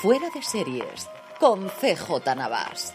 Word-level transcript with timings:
Fuera 0.00 0.30
de 0.30 0.40
Series 0.42 1.10
con 1.38 1.68
CJ 1.68 2.34
Navas. 2.34 2.94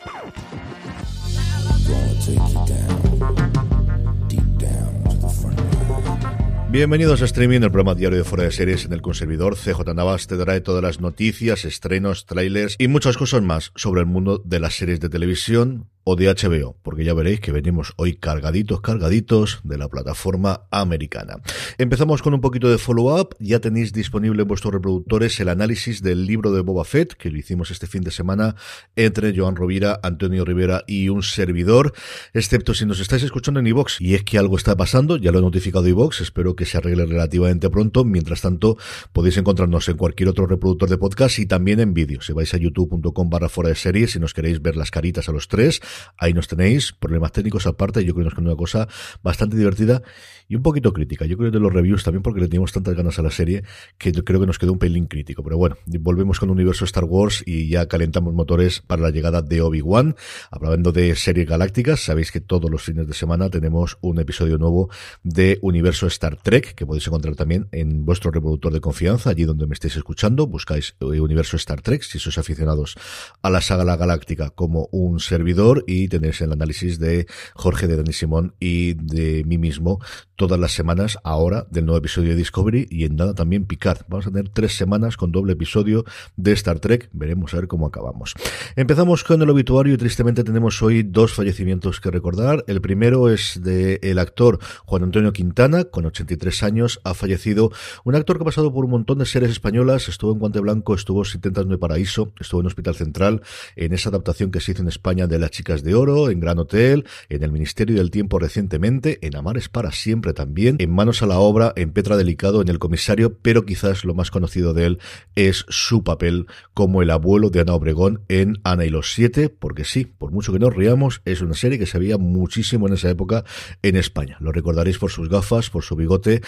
Bienvenidos 6.71 7.21
a 7.21 7.25
Streaming, 7.25 7.61
el 7.61 7.69
programa 7.69 7.93
diario 7.93 8.17
de 8.17 8.23
Fuera 8.23 8.45
de 8.45 8.51
Series 8.51 8.85
en 8.85 8.93
el 8.93 9.03
conservador. 9.03 9.55
CJ 9.55 9.93
Navas 9.93 10.25
te 10.25 10.35
trae 10.35 10.61
todas 10.61 10.81
las 10.81 10.99
noticias, 10.99 11.63
estrenos, 11.63 12.25
trailers 12.25 12.75
y 12.79 12.87
muchas 12.87 13.17
cosas 13.17 13.43
más 13.43 13.71
sobre 13.75 14.01
el 14.01 14.07
mundo 14.07 14.41
de 14.43 14.59
las 14.59 14.73
series 14.73 14.99
de 14.99 15.09
televisión 15.09 15.91
o 16.07 16.15
de 16.15 16.27
HBO, 16.27 16.77
porque 16.83 17.03
ya 17.03 17.15
veréis 17.15 17.39
que 17.39 17.51
venimos 17.51 17.93
hoy 17.97 18.15
cargaditos, 18.15 18.79
cargaditos 18.79 19.59
de 19.63 19.79
la 19.79 19.89
plataforma 19.89 20.67
americana. 20.69 21.41
Empezamos 21.79 22.21
con 22.21 22.35
un 22.35 22.41
poquito 22.41 22.69
de 22.69 22.77
follow-up. 22.77 23.35
Ya 23.39 23.59
tenéis 23.59 23.91
disponible 23.91 24.43
en 24.43 24.47
vuestros 24.47 24.71
reproductores 24.71 25.39
el 25.39 25.49
análisis 25.49 26.03
del 26.03 26.27
libro 26.27 26.51
de 26.51 26.61
Boba 26.61 26.85
Fett, 26.85 27.15
que 27.15 27.31
lo 27.31 27.39
hicimos 27.39 27.71
este 27.71 27.87
fin 27.87 28.03
de 28.03 28.11
semana 28.11 28.55
entre 28.95 29.35
Joan 29.35 29.55
Rovira, 29.55 29.99
Antonio 30.03 30.45
Rivera 30.45 30.83
y 30.85 31.09
un 31.09 31.23
servidor, 31.23 31.93
excepto 32.33 32.75
si 32.75 32.85
nos 32.85 32.99
estáis 32.99 33.23
escuchando 33.23 33.59
en 33.59 33.67
iVox. 33.67 33.99
Y 33.99 34.13
es 34.13 34.23
que 34.23 34.37
algo 34.37 34.57
está 34.57 34.77
pasando, 34.77 35.17
ya 35.17 35.31
lo 35.31 35.39
he 35.39 35.41
notificado 35.41 35.87
iVox, 35.87 36.21
espero 36.21 36.55
que 36.55 36.65
se 36.65 36.77
arregle 36.77 37.07
relativamente 37.07 37.67
pronto. 37.71 38.05
Mientras 38.05 38.41
tanto, 38.41 38.77
podéis 39.11 39.37
encontrarnos 39.37 39.89
en 39.89 39.97
cualquier 39.97 40.29
otro 40.29 40.45
reproductor 40.45 40.87
de 40.87 40.99
podcast 40.99 41.39
y 41.39 41.47
también 41.47 41.79
en 41.79 41.95
vídeo. 41.95 42.21
Si 42.21 42.31
vais 42.31 42.53
a 42.53 42.57
youtube.com 42.57 43.29
barra 43.29 43.49
fuera 43.49 43.69
de 43.69 43.75
series, 43.75 44.11
si 44.11 44.19
nos 44.19 44.35
queréis 44.35 44.61
ver 44.61 44.75
las 44.75 44.91
caritas 44.91 45.29
a 45.29 45.31
los 45.31 45.47
tres, 45.47 45.81
Ahí 46.17 46.33
nos 46.33 46.47
tenéis, 46.47 46.93
problemas 46.93 47.31
técnicos 47.31 47.67
aparte, 47.67 48.03
yo 48.03 48.13
creo 48.13 48.29
que 48.29 48.35
nos 48.35 48.45
una 48.45 48.55
cosa 48.55 48.87
bastante 49.23 49.57
divertida 49.57 50.01
y 50.47 50.55
un 50.55 50.61
poquito 50.61 50.93
crítica. 50.93 51.25
Yo 51.25 51.37
creo 51.37 51.51
que 51.51 51.57
de 51.57 51.61
los 51.61 51.73
reviews 51.73 52.03
también 52.03 52.21
porque 52.21 52.39
le 52.39 52.47
teníamos 52.47 52.71
tantas 52.71 52.95
ganas 52.95 53.17
a 53.19 53.21
la 53.21 53.31
serie 53.31 53.63
que 53.97 54.11
creo 54.11 54.39
que 54.39 54.45
nos 54.45 54.59
quedó 54.59 54.73
un 54.73 54.79
pelín 54.79 55.07
crítico. 55.07 55.43
Pero 55.43 55.57
bueno, 55.57 55.77
volvemos 55.85 56.39
con 56.39 56.49
universo 56.49 56.85
Star 56.85 57.05
Wars 57.05 57.43
y 57.45 57.67
ya 57.67 57.87
calentamos 57.87 58.33
motores 58.33 58.81
para 58.81 59.01
la 59.01 59.09
llegada 59.09 59.41
de 59.41 59.61
Obi-Wan. 59.61 60.15
Hablando 60.51 60.91
de 60.91 61.15
series 61.15 61.47
galácticas, 61.47 62.01
sabéis 62.01 62.31
que 62.31 62.41
todos 62.41 62.69
los 62.69 62.83
fines 62.83 63.07
de 63.07 63.13
semana 63.13 63.49
tenemos 63.49 63.97
un 64.01 64.19
episodio 64.19 64.57
nuevo 64.57 64.89
de 65.23 65.57
universo 65.61 66.07
Star 66.07 66.37
Trek 66.37 66.75
que 66.75 66.85
podéis 66.85 67.07
encontrar 67.07 67.35
también 67.35 67.67
en 67.71 68.05
vuestro 68.05 68.31
reproductor 68.31 68.71
de 68.71 68.81
confianza, 68.81 69.31
allí 69.31 69.45
donde 69.45 69.65
me 69.67 69.73
estéis 69.73 69.95
escuchando. 69.95 70.47
Buscáis 70.47 70.95
universo 70.99 71.57
Star 71.57 71.81
Trek 71.81 72.03
si 72.03 72.19
sois 72.19 72.37
aficionados 72.37 72.95
a 73.41 73.49
la 73.49 73.61
saga 73.61 73.83
La 73.83 73.97
Galáctica 73.97 74.49
como 74.49 74.87
un 74.91 75.19
servidor 75.19 75.83
y 75.87 76.07
tenéis 76.07 76.41
el 76.41 76.51
análisis 76.51 76.99
de 76.99 77.27
Jorge, 77.53 77.87
de 77.87 77.97
Dani 77.97 78.13
Simón 78.13 78.55
y 78.59 78.93
de 78.93 79.43
mí 79.45 79.57
mismo 79.57 79.99
todas 80.35 80.59
las 80.59 80.73
semanas 80.73 81.17
ahora 81.23 81.65
del 81.69 81.85
nuevo 81.85 81.99
episodio 81.99 82.31
de 82.31 82.35
Discovery 82.35 82.87
y 82.89 83.05
en 83.05 83.15
nada 83.15 83.33
también 83.33 83.65
Picard. 83.65 84.01
Vamos 84.07 84.27
a 84.27 84.31
tener 84.31 84.49
tres 84.49 84.75
semanas 84.75 85.17
con 85.17 85.31
doble 85.31 85.53
episodio 85.53 86.03
de 86.35 86.51
Star 86.53 86.79
Trek. 86.79 87.09
Veremos 87.13 87.53
a 87.53 87.57
ver 87.57 87.67
cómo 87.67 87.87
acabamos. 87.87 88.33
Empezamos 88.75 89.23
con 89.23 89.41
el 89.41 89.49
obituario 89.49 89.93
y 89.93 89.97
tristemente 89.97 90.43
tenemos 90.43 90.81
hoy 90.81 91.03
dos 91.03 91.33
fallecimientos 91.33 92.01
que 92.01 92.11
recordar. 92.11 92.63
El 92.67 92.81
primero 92.81 93.29
es 93.29 93.61
de 93.63 93.99
el 94.03 94.19
actor 94.19 94.59
Juan 94.85 95.03
Antonio 95.03 95.31
Quintana, 95.33 95.85
con 95.85 96.05
83 96.05 96.63
años, 96.63 96.99
ha 97.03 97.13
fallecido. 97.13 97.71
Un 98.03 98.15
actor 98.15 98.37
que 98.37 98.43
ha 98.43 98.45
pasado 98.45 98.73
por 98.73 98.85
un 98.85 98.91
montón 98.91 99.19
de 99.19 99.25
series 99.25 99.51
españolas, 99.51 100.09
estuvo 100.09 100.33
en 100.33 100.39
Guante 100.39 100.59
Blanco, 100.59 100.95
estuvo 100.95 101.23
en 101.23 101.29
Intentas 101.35 101.67
de 101.67 101.77
Paraíso, 101.77 102.33
estuvo 102.39 102.61
en 102.61 102.67
Hospital 102.67 102.95
Central, 102.95 103.41
en 103.75 103.93
esa 103.93 104.09
adaptación 104.09 104.51
que 104.51 104.59
se 104.59 104.71
hizo 104.71 104.81
en 104.81 104.87
España 104.87 105.27
de 105.27 105.39
Las 105.39 105.51
De 105.83 105.95
Oro, 105.95 106.29
en 106.29 106.39
Gran 106.39 106.59
Hotel, 106.59 107.05
en 107.29 107.43
El 107.43 107.51
Ministerio 107.51 107.97
del 107.97 108.11
Tiempo 108.11 108.39
recientemente, 108.39 109.19
en 109.21 109.35
Amares 109.35 109.69
para 109.69 109.91
siempre 109.91 110.33
también, 110.33 110.75
en 110.79 110.91
Manos 110.91 111.21
a 111.21 111.27
la 111.27 111.39
Obra, 111.39 111.73
en 111.75 111.91
Petra 111.91 112.17
Delicado, 112.17 112.61
en 112.61 112.69
El 112.69 112.79
Comisario, 112.79 113.37
pero 113.41 113.65
quizás 113.65 114.05
lo 114.05 114.13
más 114.13 114.31
conocido 114.31 114.73
de 114.73 114.85
él 114.85 114.99
es 115.35 115.65
su 115.69 116.03
papel 116.03 116.47
como 116.73 117.01
el 117.01 117.09
abuelo 117.09 117.49
de 117.49 117.61
Ana 117.61 117.73
Obregón 117.73 118.21
en 118.27 118.59
Ana 118.63 118.85
y 118.85 118.89
los 118.89 119.13
Siete, 119.13 119.49
porque 119.49 119.83
sí, 119.83 120.05
por 120.05 120.31
mucho 120.31 120.51
que 120.51 120.59
nos 120.59 120.75
riamos, 120.75 121.21
es 121.25 121.41
una 121.41 121.53
serie 121.53 121.79
que 121.79 121.85
se 121.85 121.99
veía 121.99 122.17
muchísimo 122.17 122.87
en 122.87 122.93
esa 122.93 123.09
época 123.09 123.43
en 123.81 123.95
España. 123.95 124.37
Lo 124.39 124.51
recordaréis 124.51 124.97
por 124.97 125.11
sus 125.11 125.29
gafas, 125.29 125.69
por 125.69 125.83
su 125.83 125.95
bigote, 125.95 126.41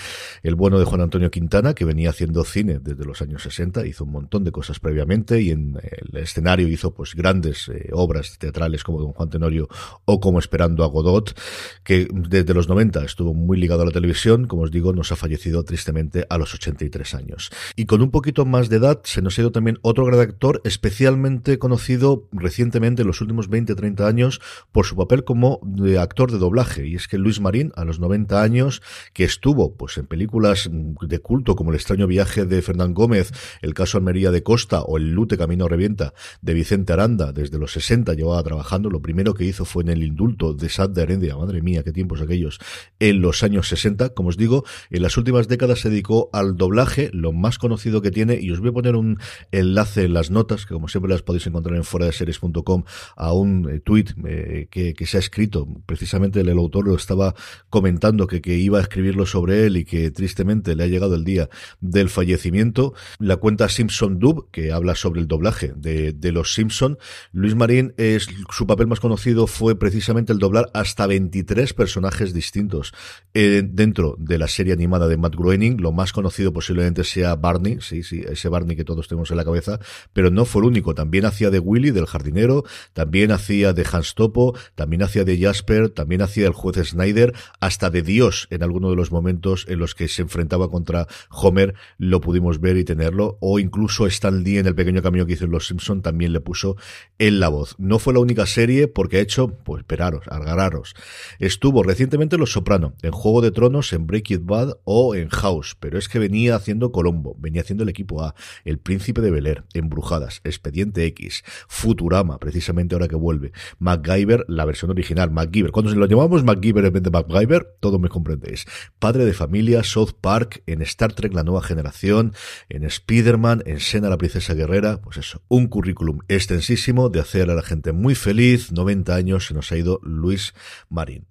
el 0.44 0.56
bueno 0.56 0.80
de 0.80 0.86
Juan 0.86 1.02
Antonio 1.02 1.32
Quintana, 1.32 1.74
que 1.74 1.86
venía 1.86 2.10
haciendo 2.10 2.44
cine 2.44 2.80
desde 2.80 3.06
los 3.06 3.22
años 3.22 3.44
60, 3.44 3.86
hizo 3.86 4.04
un 4.04 4.12
montón 4.12 4.44
de 4.44 4.52
cosas 4.52 4.80
previamente 4.80 5.42
y 5.42 5.52
en 5.52 5.78
el 5.82 6.18
escenario 6.18 6.68
hizo 6.68 6.94
pues 6.94 7.16
grandes 7.16 7.70
eh, 7.70 7.90
obras 7.94 8.38
teatrales 8.38 8.84
como 8.84 9.02
Don 9.02 9.14
Juan 9.18 9.30
Tenorio 9.30 9.68
o 10.06 10.20
como 10.20 10.40
Esperando 10.40 10.84
a 10.84 10.88
Godot, 10.88 11.38
que 11.84 12.08
desde 12.14 12.54
los 12.54 12.70
90 12.70 13.04
estuvo 13.04 13.34
muy 13.34 13.58
ligado 13.58 13.82
a 13.82 13.86
la 13.86 13.92
televisión, 13.92 14.48
como 14.48 14.64
os 14.64 14.72
digo, 14.72 14.94
nos 14.94 15.12
ha 15.12 15.16
fallecido 15.16 15.64
tristemente 15.64 16.26
a 16.30 16.38
los 16.38 16.54
83 16.54 17.16
años. 17.16 17.50
Y 17.76 17.86
con 17.86 18.02
un 18.02 18.12
poquito 18.12 18.46
más 18.46 18.70
de 18.70 18.78
edad 18.78 19.02
se 19.04 19.22
nos 19.22 19.38
ha 19.38 19.42
ido 19.42 19.52
también 19.52 19.80
otro 19.82 20.06
gran 20.06 20.20
actor 20.20 20.62
especialmente 20.64 21.58
conocido 21.60 22.28
recientemente 22.32 23.02
en 23.02 23.08
los 23.08 23.22
últimos 23.22 23.50
20-30 23.50 24.08
años 24.08 24.40
por 24.72 24.86
su 24.86 24.96
papel 24.96 25.24
como 25.24 25.60
de 25.64 26.00
actor 26.00 26.32
de 26.32 26.38
doblaje. 26.38 26.88
Y 26.88 26.96
es 26.96 27.08
que 27.08 27.18
Luis 27.18 27.42
Marín, 27.42 27.72
a 27.76 27.84
los 27.84 28.00
90 28.00 28.42
años, 28.42 28.82
que 29.14 29.24
estuvo 29.24 29.76
pues 29.76 29.98
en 29.98 30.06
películas 30.06 30.70
de 30.72 31.20
culto 31.20 31.56
como 31.56 31.72
El 31.72 31.78
extraño 31.78 32.08
viaje 32.08 32.46
de 32.46 32.62
Fernán 32.62 32.94
Gómez, 32.94 33.32
El 33.62 33.74
caso 33.74 33.98
Almería 33.98 34.32
de 34.32 34.44
Costa 34.44 34.82
o 34.82 34.98
El 34.98 35.12
Lute 35.12 35.38
Camino 35.38 35.68
Revienta 35.68 36.14
de 36.42 36.54
Vicente 36.54 36.94
Aranda, 36.94 37.32
desde 37.32 37.58
los 37.58 37.72
60 37.72 38.14
llevaba 38.14 38.44
trabajando. 38.44 38.90
Lo 38.90 39.02
primero 39.08 39.34
que 39.34 39.46
hizo 39.46 39.64
fue 39.64 39.84
en 39.84 39.90
el 39.90 40.04
indulto 40.04 40.54
de 40.54 40.68
Sad 40.68 40.90
de 40.90 41.02
Heredia, 41.02 41.38
madre 41.38 41.62
mía, 41.62 41.82
qué 41.82 41.94
tiempos 41.94 42.20
aquellos, 42.20 42.60
en 43.00 43.22
los 43.22 43.42
años 43.42 43.70
60. 43.70 44.10
Como 44.10 44.28
os 44.28 44.36
digo, 44.36 44.66
en 44.90 45.02
las 45.02 45.16
últimas 45.16 45.48
décadas 45.48 45.80
se 45.80 45.90
dedicó 45.90 46.30
al 46.34 46.58
doblaje, 46.58 47.10
lo 47.14 47.32
más 47.32 47.58
conocido 47.58 48.02
que 48.02 48.12
tiene, 48.12 48.38
y 48.42 48.52
os 48.52 48.60
voy 48.60 48.72
a 48.72 48.74
poner 48.74 48.98
un 48.98 49.18
enlace 49.54 50.04
en 50.04 50.14
las 50.14 50.30
notas, 50.30 50.66
que 50.66 50.74
como 50.74 50.90
siempre 50.90 51.10
las 51.10 51.22
podéis 51.22 51.48
encontrar 51.48 51.78
en 51.78 51.86
fuera 51.86 52.06
de 52.06 52.12
series.com, 52.12 52.84
a 53.16 53.32
un 53.32 53.70
eh, 53.70 53.80
tweet 53.80 54.08
eh, 54.26 54.68
que, 54.70 54.94
que, 54.94 55.06
se 55.06 55.16
ha 55.16 55.20
escrito. 55.22 55.66
Precisamente 55.86 56.42
el, 56.42 56.50
autor 56.50 56.86
lo 56.86 56.96
estaba 56.96 57.34
comentando 57.70 58.28
que, 58.28 58.42
que 58.42 58.58
iba 58.58 58.80
a 58.80 58.82
escribirlo 58.82 59.26
sobre 59.26 59.66
él 59.68 59.78
y 59.78 59.86
que 59.86 60.12
tristemente 60.12 60.76
le 60.76 60.84
ha 60.84 60.88
llegado 60.88 61.16
el 61.16 61.24
día 61.24 61.48
del 61.80 62.10
fallecimiento. 62.10 62.94
La 63.20 63.38
cuenta 63.38 63.70
Simpson 63.70 64.20
Dub, 64.20 64.52
que 64.52 64.74
habla 64.74 64.96
sobre 64.96 65.22
el 65.22 65.30
doblaje 65.30 65.72
de, 65.78 66.12
de 66.12 66.32
los 66.34 66.54
Simpson. 66.54 66.98
Luis 67.32 67.56
Marín 67.56 67.94
es 67.96 68.28
su 68.50 68.68
papel 68.68 68.87
más 68.88 69.00
conocido 69.00 69.48
fue 69.48 69.78
precisamente 69.78 70.34
el 70.34 70.40
doblar 70.40 70.70
hasta 70.74 71.08
23 71.08 71.74
personajes 71.74 72.34
distintos 72.34 72.94
eh, 73.34 73.64
dentro 73.66 74.16
de 74.20 74.38
la 74.38 74.48
serie 74.48 74.74
animada 74.74 75.08
de 75.08 75.18
Matt 75.18 75.36
Groening. 75.36 75.82
Lo 75.82 75.92
más 75.92 76.14
conocido 76.14 76.54
posiblemente 76.54 77.04
sea 77.04 77.36
Barney, 77.36 77.78
sí, 77.82 78.04
sí, 78.04 78.24
ese 78.28 78.50
Barney 78.50 78.76
que 78.76 78.84
todos 78.84 79.08
tenemos 79.08 79.32
en 79.32 79.38
la 79.38 79.46
cabeza, 79.46 79.80
pero 80.14 80.30
no 80.32 80.46
fue 80.46 80.62
el 80.62 80.68
único. 80.68 80.94
También 80.96 81.26
hacía 81.26 81.50
de 81.50 81.60
Willy, 81.60 81.92
del 81.92 82.06
jardinero, 82.06 82.64
también 82.94 83.32
hacía 83.32 83.74
de 83.74 83.86
Hans 83.92 84.16
Topo, 84.16 84.56
también 84.76 85.04
hacía 85.04 85.24
de 85.24 85.40
Jasper, 85.40 85.90
también 85.90 86.22
hacía 86.22 86.44
del 86.44 86.54
juez 86.54 86.78
Snyder, 86.90 87.34
hasta 87.60 87.90
de 87.90 88.02
Dios 88.02 88.48
en 88.50 88.64
alguno 88.64 88.90
de 88.90 88.96
los 88.96 89.12
momentos 89.12 89.66
en 89.68 89.80
los 89.80 89.96
que 89.96 90.08
se 90.08 90.22
enfrentaba 90.22 90.70
contra 90.70 91.08
Homer, 91.30 91.76
lo 91.98 92.22
pudimos 92.22 92.60
ver 92.60 92.78
y 92.78 92.84
tenerlo, 92.84 93.38
o 93.42 93.60
incluso 93.60 94.06
Stan 94.08 94.44
Lee 94.44 94.60
en 94.60 94.68
el 94.68 94.76
pequeño 94.76 95.02
camino 95.02 95.26
que 95.26 95.34
hizo 95.34 95.48
Los 95.48 95.68
Simpson 95.68 96.02
también 96.02 96.34
le 96.34 96.40
puso 96.40 96.78
en 97.18 97.40
la 97.40 97.50
voz. 97.50 97.76
No 97.78 98.00
fue 98.00 98.14
la 98.14 98.20
única 98.20 98.46
serie 98.46 98.77
porque 98.86 99.18
ha 99.18 99.22
hecho, 99.22 99.48
pues 99.48 99.80
esperaros, 99.80 100.28
agarraros. 100.28 100.94
Estuvo 101.40 101.82
recientemente 101.82 102.36
en 102.36 102.42
Los 102.42 102.52
Soprano, 102.52 102.94
en 103.02 103.12
Juego 103.12 103.42
de 103.42 103.52
Tronos, 103.52 103.92
en 103.94 104.06
Breaking 104.06 104.46
Bad 104.46 104.78
o 104.84 105.16
en 105.16 105.30
House, 105.30 105.76
pero 105.80 105.98
es 105.98 106.10
que 106.10 106.20
venía 106.20 106.56
haciendo 106.56 106.92
Colombo, 106.92 107.36
venía 107.40 107.62
haciendo 107.62 107.84
el 107.84 107.90
equipo 107.90 108.24
A, 108.24 108.36
El 108.66 108.78
Príncipe 108.78 109.22
de 109.22 109.32
Bel 109.32 109.48
Air, 109.48 109.64
Embrujadas, 109.74 110.42
Expediente 110.44 111.06
X, 111.06 111.44
Futurama, 111.68 112.38
precisamente 112.38 112.96
ahora 112.96 113.08
que 113.08 113.16
vuelve, 113.16 113.54
MacGyver, 113.80 114.46
la 114.48 114.66
versión 114.66 114.92
original, 114.92 115.32
MacGyver. 115.32 115.72
Cuando 115.72 115.92
se 115.92 115.98
lo 115.98 116.06
llamamos 116.06 116.44
MacGyver 116.44 116.86
en 116.86 116.94
vez 116.94 117.04
de 117.04 117.12
MacGyver, 117.12 117.78
todo 117.80 117.98
me 117.98 118.10
comprendéis. 118.10 118.66
Padre 119.00 119.26
de 119.26 119.34
familia, 119.34 119.84
South 119.84 120.12
Park, 120.20 120.64
en 120.68 120.82
Star 120.82 121.14
Trek 121.14 121.34
La 121.34 121.44
Nueva 121.44 121.62
Generación, 121.62 122.34
en 122.70 122.84
Spider-Man, 122.84 123.64
en 123.66 123.80
Sena 123.80 124.10
la 124.10 124.18
Princesa 124.18 124.54
Guerrera, 124.54 125.02
pues 125.02 125.18
eso, 125.18 125.42
un 125.48 125.68
currículum 125.68 126.20
extensísimo 126.28 127.10
de 127.10 127.20
hacer 127.20 127.50
a 127.50 127.56
la 127.56 127.62
gente 127.62 127.92
muy 127.92 128.16
feliz 128.16 128.67
90 128.72 129.16
años 129.16 129.48
se 129.48 129.54
nos 129.54 129.72
ha 129.72 129.78
ido 129.78 130.00
Luis 130.04 130.54
Marín. 130.90 131.28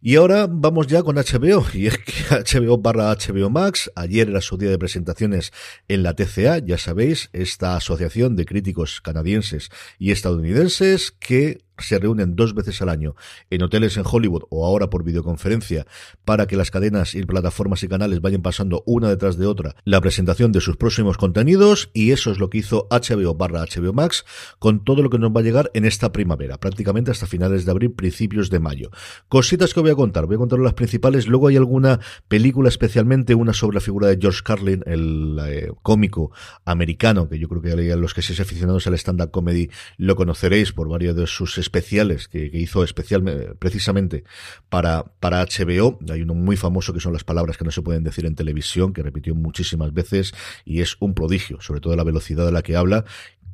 Y 0.00 0.14
ahora 0.14 0.46
vamos 0.48 0.86
ya 0.86 1.02
con 1.02 1.16
HBO, 1.16 1.66
y 1.74 1.88
es 1.88 1.98
que 1.98 2.12
HBO 2.30 2.78
barra 2.78 3.12
HBO 3.12 3.50
Max, 3.50 3.90
ayer 3.96 4.28
era 4.28 4.40
su 4.40 4.56
día 4.56 4.70
de 4.70 4.78
presentaciones 4.78 5.52
en 5.88 6.04
la 6.04 6.14
TCA, 6.14 6.58
ya 6.58 6.78
sabéis, 6.78 7.30
esta 7.32 7.74
asociación 7.74 8.36
de 8.36 8.44
críticos 8.44 9.00
canadienses 9.00 9.70
y 9.98 10.12
estadounidenses 10.12 11.10
que 11.10 11.64
se 11.78 11.98
reúnen 11.98 12.36
dos 12.36 12.54
veces 12.54 12.80
al 12.82 12.88
año 12.88 13.14
en 13.50 13.62
hoteles 13.62 13.96
en 13.96 14.04
Hollywood 14.06 14.42
o 14.50 14.66
ahora 14.66 14.90
por 14.90 15.04
videoconferencia 15.04 15.86
para 16.24 16.46
que 16.46 16.56
las 16.56 16.70
cadenas 16.70 17.14
y 17.14 17.24
plataformas 17.24 17.82
y 17.82 17.88
canales 17.88 18.20
vayan 18.20 18.42
pasando 18.42 18.82
una 18.86 19.08
detrás 19.08 19.38
de 19.38 19.46
otra 19.46 19.76
la 19.84 20.00
presentación 20.00 20.52
de 20.52 20.60
sus 20.60 20.76
próximos 20.76 21.16
contenidos 21.16 21.90
y 21.92 22.12
eso 22.12 22.30
es 22.30 22.38
lo 22.38 22.50
que 22.50 22.58
hizo 22.58 22.88
HBO 22.90 23.34
barra 23.34 23.64
HBO 23.64 23.92
Max 23.92 24.24
con 24.58 24.84
todo 24.84 25.02
lo 25.02 25.10
que 25.10 25.18
nos 25.18 25.30
va 25.30 25.40
a 25.40 25.44
llegar 25.44 25.70
en 25.74 25.84
esta 25.84 26.12
primavera, 26.12 26.58
prácticamente 26.58 27.10
hasta 27.10 27.26
finales 27.26 27.64
de 27.64 27.70
abril, 27.70 27.92
principios 27.92 28.50
de 28.50 28.58
mayo. 28.58 28.90
Cositas 29.28 29.74
que 29.74 29.80
voy 29.88 29.92
a 29.94 29.96
contar, 29.96 30.26
voy 30.26 30.34
a 30.34 30.38
contar 30.38 30.58
las 30.58 30.74
principales, 30.74 31.26
luego 31.28 31.48
hay 31.48 31.56
alguna 31.56 32.00
película 32.28 32.68
especialmente, 32.68 33.34
una 33.34 33.52
sobre 33.52 33.76
la 33.76 33.80
figura 33.80 34.08
de 34.08 34.18
George 34.20 34.40
Carlin, 34.44 34.82
el 34.86 35.38
eh, 35.46 35.70
cómico 35.82 36.30
americano, 36.64 37.28
que 37.28 37.38
yo 37.38 37.48
creo 37.48 37.62
que 37.62 37.96
los 37.96 38.12
que 38.12 38.22
seáis 38.22 38.40
aficionados 38.40 38.86
al 38.86 38.94
stand-up 38.94 39.30
comedy 39.30 39.70
lo 39.96 40.14
conoceréis 40.14 40.72
por 40.72 40.88
varios 40.88 41.16
de 41.16 41.26
sus 41.26 41.56
especiales 41.58 42.28
que, 42.28 42.50
hizo 42.52 42.84
especialmente 42.84 43.54
precisamente 43.58 44.24
para, 44.68 45.04
para 45.20 45.44
HBO. 45.44 45.98
Hay 46.10 46.22
uno 46.22 46.34
muy 46.34 46.56
famoso 46.56 46.92
que 46.92 47.00
son 47.00 47.12
las 47.12 47.24
palabras 47.24 47.56
que 47.56 47.64
no 47.64 47.70
se 47.70 47.82
pueden 47.82 48.04
decir 48.04 48.26
en 48.26 48.34
televisión, 48.34 48.92
que 48.92 49.02
repitió 49.02 49.34
muchísimas 49.34 49.92
veces 49.92 50.34
y 50.64 50.80
es 50.80 50.96
un 51.00 51.14
prodigio, 51.14 51.60
sobre 51.60 51.80
todo 51.80 51.96
la 51.96 52.04
velocidad 52.04 52.48
a 52.48 52.52
la 52.52 52.62
que 52.62 52.76
habla 52.76 53.04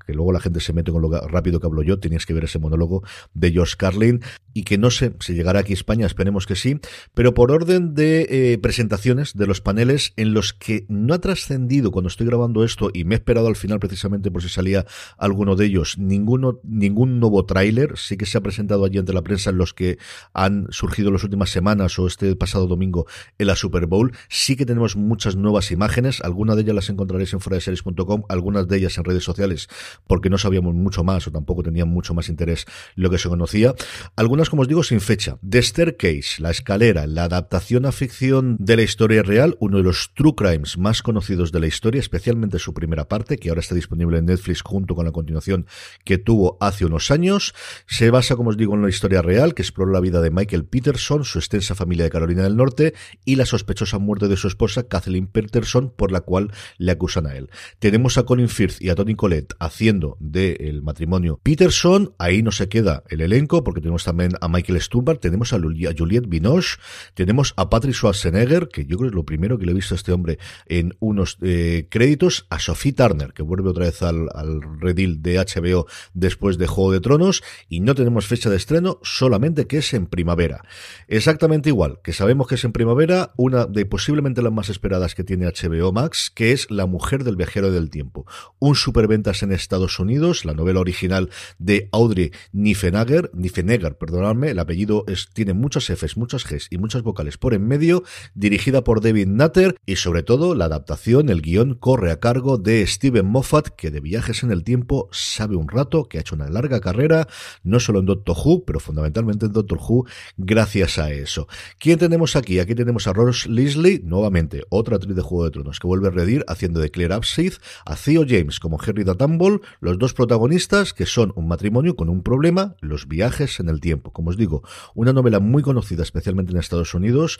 que 0.07 0.15
luego 0.15 0.33
la 0.33 0.41
gente 0.41 0.61
se 0.61 0.73
mete 0.73 0.93
con 0.93 1.03
lo 1.03 1.11
rápido 1.29 1.61
que 1.61 1.67
hablo 1.67 1.83
yo, 1.83 1.99
tenías 1.99 2.27
que 2.27 2.35
ver 2.35 2.45
ese 2.45 2.59
monólogo 2.59 3.03
de 3.35 3.53
George 3.53 3.75
Carlin, 3.77 4.21
y 4.53 4.63
que 4.63 4.79
no 4.79 4.91
sé 4.91 5.15
si 5.21 5.35
llegará 5.35 5.61
aquí 5.61 5.73
a 5.73 5.75
España, 5.75 6.07
esperemos 6.07 6.47
que 6.47 6.57
sí, 6.57 6.81
pero 7.15 7.35
por 7.35 7.51
orden 7.51 7.95
de 7.95 8.27
eh, 8.31 8.59
presentaciones 8.59 9.35
de 9.35 9.47
los 9.47 9.61
paneles 9.61 10.13
en 10.17 10.33
los 10.33 10.53
que 10.53 10.87
no 10.89 11.15
ha 11.15 11.19
trascendido 11.19 11.91
cuando 11.91 12.09
estoy 12.09 12.27
grabando 12.27 12.65
esto, 12.65 12.91
y 12.93 13.05
me 13.05 13.15
he 13.15 13.19
esperado 13.19 13.49
al 13.49 13.57
final 13.57 13.81
precisamente 13.81 14.31
por 14.31 14.43
si 14.43 14.49
salía 14.49 14.87
alguno 15.19 15.57
de 15.57 15.67
ellos, 15.67 15.99
ninguno, 15.99 16.61
ningún 16.63 17.21
nuevo 17.21 17.45
tráiler, 17.45 17.97
sí 17.97 18.17
que 18.17 18.27
se 18.27 18.39
ha 18.39 18.43
presentado 18.43 18.85
allí 18.85 18.99
ante 18.99 19.13
la 19.13 19.23
prensa 19.23 19.51
en 19.51 19.59
los 19.59 19.75
que 19.75 19.99
han 20.33 20.67
surgido 20.71 21.11
las 21.11 21.25
últimas 21.25 21.51
semanas 21.51 21.99
o 21.99 22.07
este 22.07 22.35
pasado 22.37 22.67
domingo 22.67 23.07
en 23.39 23.47
la 23.47 23.57
Super 23.57 23.87
Bowl, 23.87 24.13
sí 24.29 24.57
que 24.57 24.67
tenemos 24.67 24.97
muchas 24.97 25.37
nuevas 25.37 25.71
imágenes, 25.71 26.21
algunas 26.23 26.57
de 26.57 26.63
ellas 26.63 26.75
las 26.75 26.91
encontraréis 26.91 27.33
en 27.33 27.41
foradeseries.com, 27.41 28.23
algunas 28.29 28.69
de 28.69 28.77
ellas 28.77 28.97
en 28.99 29.05
redes 29.05 29.25
sociales 29.25 29.69
porque 30.07 30.31
no 30.31 30.39
sabíamos 30.39 30.75
mucho 30.75 31.05
más 31.05 31.27
o 31.27 31.31
tampoco 31.31 31.63
tenían 31.63 31.89
mucho 31.89 32.15
más 32.15 32.29
interés 32.29 32.67
lo 32.95 33.11
que 33.11 33.19
se 33.19 33.29
conocía. 33.29 33.75
Algunas, 34.17 34.51
como 34.51 34.63
os 34.63 34.69
digo, 34.69 34.83
sin 34.83 35.01
fecha. 35.01 35.39
The 35.49 35.63
Staircase, 35.63 36.41
La 36.41 36.51
Escalera, 36.51 37.07
la 37.07 37.25
adaptación 37.25 37.87
a 37.87 37.93
ficción 37.93 38.57
de 38.59 38.77
la 38.77 38.83
historia 38.83 39.23
real, 39.23 39.57
uno 39.61 39.79
de 39.79 39.85
los 39.85 40.13
true 40.15 40.35
crimes 40.35 40.79
más 40.79 41.03
conocidos 41.03 41.53
de 41.53 41.61
la 41.61 41.67
historia, 41.67 42.01
especialmente 42.01 42.59
su 42.59 42.75
primera 42.75 43.09
parte, 43.09 43.39
que 43.39 43.49
ahora 43.49 43.61
está 43.61 43.75
disponible 43.75 44.19
en 44.19 44.27
Netflix 44.27 44.63
junto 44.63 44.95
con 44.95 45.05
la 45.05 45.13
continuación 45.13 45.67
que 46.05 46.19
tuvo 46.19 46.57
hace 46.61 46.85
unos 46.85 47.11
años. 47.11 47.55
Se 47.87 48.11
basa, 48.11 48.37
como 48.37 48.51
os 48.51 48.57
digo, 48.57 48.75
en 48.75 48.83
la 48.83 48.89
historia 48.89 49.23
real, 49.23 49.55
que 49.55 49.63
explora 49.63 49.93
la 49.93 50.01
vida 50.01 50.21
de 50.21 50.31
Michael 50.31 50.65
Peterson, 50.65 51.25
su 51.25 51.39
extensa 51.39 51.75
familia 51.75 52.05
de 52.05 52.11
Carolina 52.11 52.43
del 52.43 52.57
Norte 52.57 52.95
y 53.25 53.37
la 53.37 53.47
sospechosa 53.47 53.99
muerte 53.99 54.29
de 54.29 54.37
su 54.37 54.49
esposa, 54.49 54.89
Kathleen 54.89 55.27
Peterson, 55.27 55.93
por 55.95 56.13
la 56.13 56.21
cual 56.21 56.53
le 56.79 56.93
acusan 56.93 57.27
a 57.27 57.37
él. 57.37 57.51
Tenemos 57.79 58.19
a 58.19 58.25
Colin 58.25 58.49
Firth 58.49 58.81
y 58.81 58.89
a 58.89 58.95
Tony 58.95 59.15
Collette 59.15 59.55
haciendo 59.59 59.84
del 60.19 60.83
matrimonio 60.83 61.39
Peterson. 61.43 62.15
Ahí 62.19 62.43
no 62.43 62.53
se 62.53 62.69
queda 62.69 63.03
el 63.11 63.21
elenco, 63.21 63.63
porque 63.63 63.81
tenemos 63.81 64.05
también 64.05 64.33
a 64.41 64.49
Michael 64.49 64.81
Stuhlbarg, 64.81 65.21
tenemos 65.21 65.53
a, 65.53 65.59
Juliette 65.59 66.29
Binoche, 66.29 66.79
tenemos 67.15 67.53
a 67.57 67.69
Patrick 67.69 67.95
Schwarzenegger, 67.95 68.69
que 68.69 68.87
yo 68.87 68.97
creo 68.97 69.11
que 69.11 69.15
es 69.15 69.15
lo 69.15 69.25
primero 69.25 69.59
que 69.59 69.67
le 69.67 69.73
he 69.73 69.75
visto 69.75 69.95
a 69.95 69.97
este 69.97 70.13
hombre 70.13 70.39
en 70.67 70.97
unos 71.01 71.37
eh, 71.43 71.87
créditos, 71.91 72.47
a 72.49 72.59
Sophie 72.59 72.93
Turner, 72.93 73.33
que 73.33 73.43
vuelve 73.43 73.69
otra 73.69 73.85
vez 73.85 74.03
al, 74.03 74.29
al 74.35 74.61
redil 74.81 75.21
de 75.23 75.37
HBO 75.39 75.87
después 76.15 76.57
de 76.57 76.67
Juego 76.67 76.93
de 76.93 77.01
Tronos, 77.01 77.43
y 77.69 77.81
no 77.81 77.95
tenemos 77.95 78.27
fecha 78.27 78.49
de 78.49 78.57
estreno, 78.57 79.01
solamente 79.03 79.67
que 79.67 79.79
es 79.79 79.93
en 79.93 80.07
primavera. 80.07 80.63
Exactamente 81.09 81.69
igual, 81.69 82.01
que 82.03 82.13
sabemos 82.15 82.47
que 82.47 82.55
es 82.55 82.65
en 82.65 82.73
primavera, 82.73 83.33
una 83.37 83.67
de 83.67 83.85
posiblemente 83.85 84.41
las 84.41 84.53
más 84.53 84.71
esperadas 84.71 85.15
que 85.15 85.25
tiene 85.25 85.47
HBO 85.47 85.93
Max, 85.93 86.31
que 86.35 86.53
es 86.53 86.71
La 86.71 86.87
mujer 86.87 87.25
del 87.25 87.37
viajero 87.37 87.71
del 87.71 87.91
tiempo. 87.91 88.27
Un 88.59 88.75
superventas 88.75 89.43
en 89.43 89.53
esta 89.53 89.74
Estados 89.75 89.99
Unidos, 89.99 90.45
la 90.45 90.55
novela 90.55 90.79
original 90.79 91.31
de 91.59 91.89
Audrey 91.91 92.31
Niffenegger, 92.53 93.33
Niffenegger, 93.35 93.99
perdonadme, 93.99 94.51
el 94.51 94.61
apellido 94.61 95.05
es, 95.09 95.31
tiene 95.33 95.53
muchas 95.53 95.87
Fs, 95.91 96.17
muchas 96.17 96.45
Gs 96.45 96.69
y 96.71 96.79
muchas 96.79 97.03
vocales 97.03 97.39
por 97.39 97.55
en 97.55 97.67
medio, 97.67 98.05
dirigida 98.37 98.85
por 98.85 99.01
David 99.01 99.27
Nutter 99.27 99.75
y 99.85 99.97
sobre 99.97 100.23
todo 100.23 100.55
la 100.55 100.67
adaptación, 100.67 101.29
el 101.29 101.43
guion 101.43 101.75
corre 101.75 102.13
a 102.13 102.21
cargo 102.21 102.57
de 102.57 102.87
Steven 102.87 103.27
Moffat, 103.27 103.71
que 103.71 103.91
de 103.91 103.99
viajes 103.99 104.45
en 104.45 104.53
el 104.53 104.63
tiempo 104.63 105.09
sabe 105.11 105.57
un 105.57 105.67
rato, 105.67 106.05
que 106.05 106.19
ha 106.19 106.21
hecho 106.21 106.37
una 106.37 106.49
larga 106.49 106.81
carrera, 106.81 107.27
no 107.65 107.81
solo 107.81 107.99
en 107.99 108.07
Doctor 108.07 108.37
Who, 108.45 108.65
pero 108.65 108.79
fundamentalmente 108.79 109.47
en 109.47 109.53
Doctor 109.55 109.81
Who, 109.81 110.07
gracias 110.37 110.99
a 110.99 111.11
eso. 111.11 111.49
¿Quién 111.81 111.99
tenemos 111.99 112.37
aquí? 112.37 112.61
Aquí 112.61 112.77
tenemos 112.77 113.09
a 113.09 113.13
Rose 113.13 113.49
Leslie, 113.49 114.03
nuevamente, 114.05 114.63
otra 114.69 114.99
actriz 114.99 115.17
de 115.17 115.23
Juego 115.23 115.47
de 115.47 115.51
Tronos, 115.51 115.81
que 115.81 115.89
vuelve 115.89 116.07
a 116.07 116.13
redir 116.13 116.45
haciendo 116.47 116.79
de 116.79 116.93
Claire 116.93 117.17
Upsith, 117.17 117.55
a 117.85 117.97
Theo 117.97 118.25
James 118.25 118.61
como 118.61 118.79
Henry 118.81 119.03
Datamble, 119.03 119.61
los 119.81 119.99
dos 119.99 120.15
protagonistas, 120.15 120.93
que 120.93 121.07
son 121.07 121.33
un 121.37 121.49
matrimonio 121.49 121.97
con 121.97 122.09
un 122.09 122.23
problema, 122.23 122.77
los 122.81 123.09
viajes 123.09 123.61
en 123.61 123.69
el 123.69 123.81
tiempo. 123.81 124.13
Como 124.13 124.31
os 124.31 124.37
digo, 124.37 124.63
una 124.95 125.13
novela 125.13 125.41
muy 125.41 125.63
conocida, 125.63 126.03
especialmente 126.03 126.53
en 126.53 126.59
Estados 126.59 126.95
Unidos, 126.95 127.39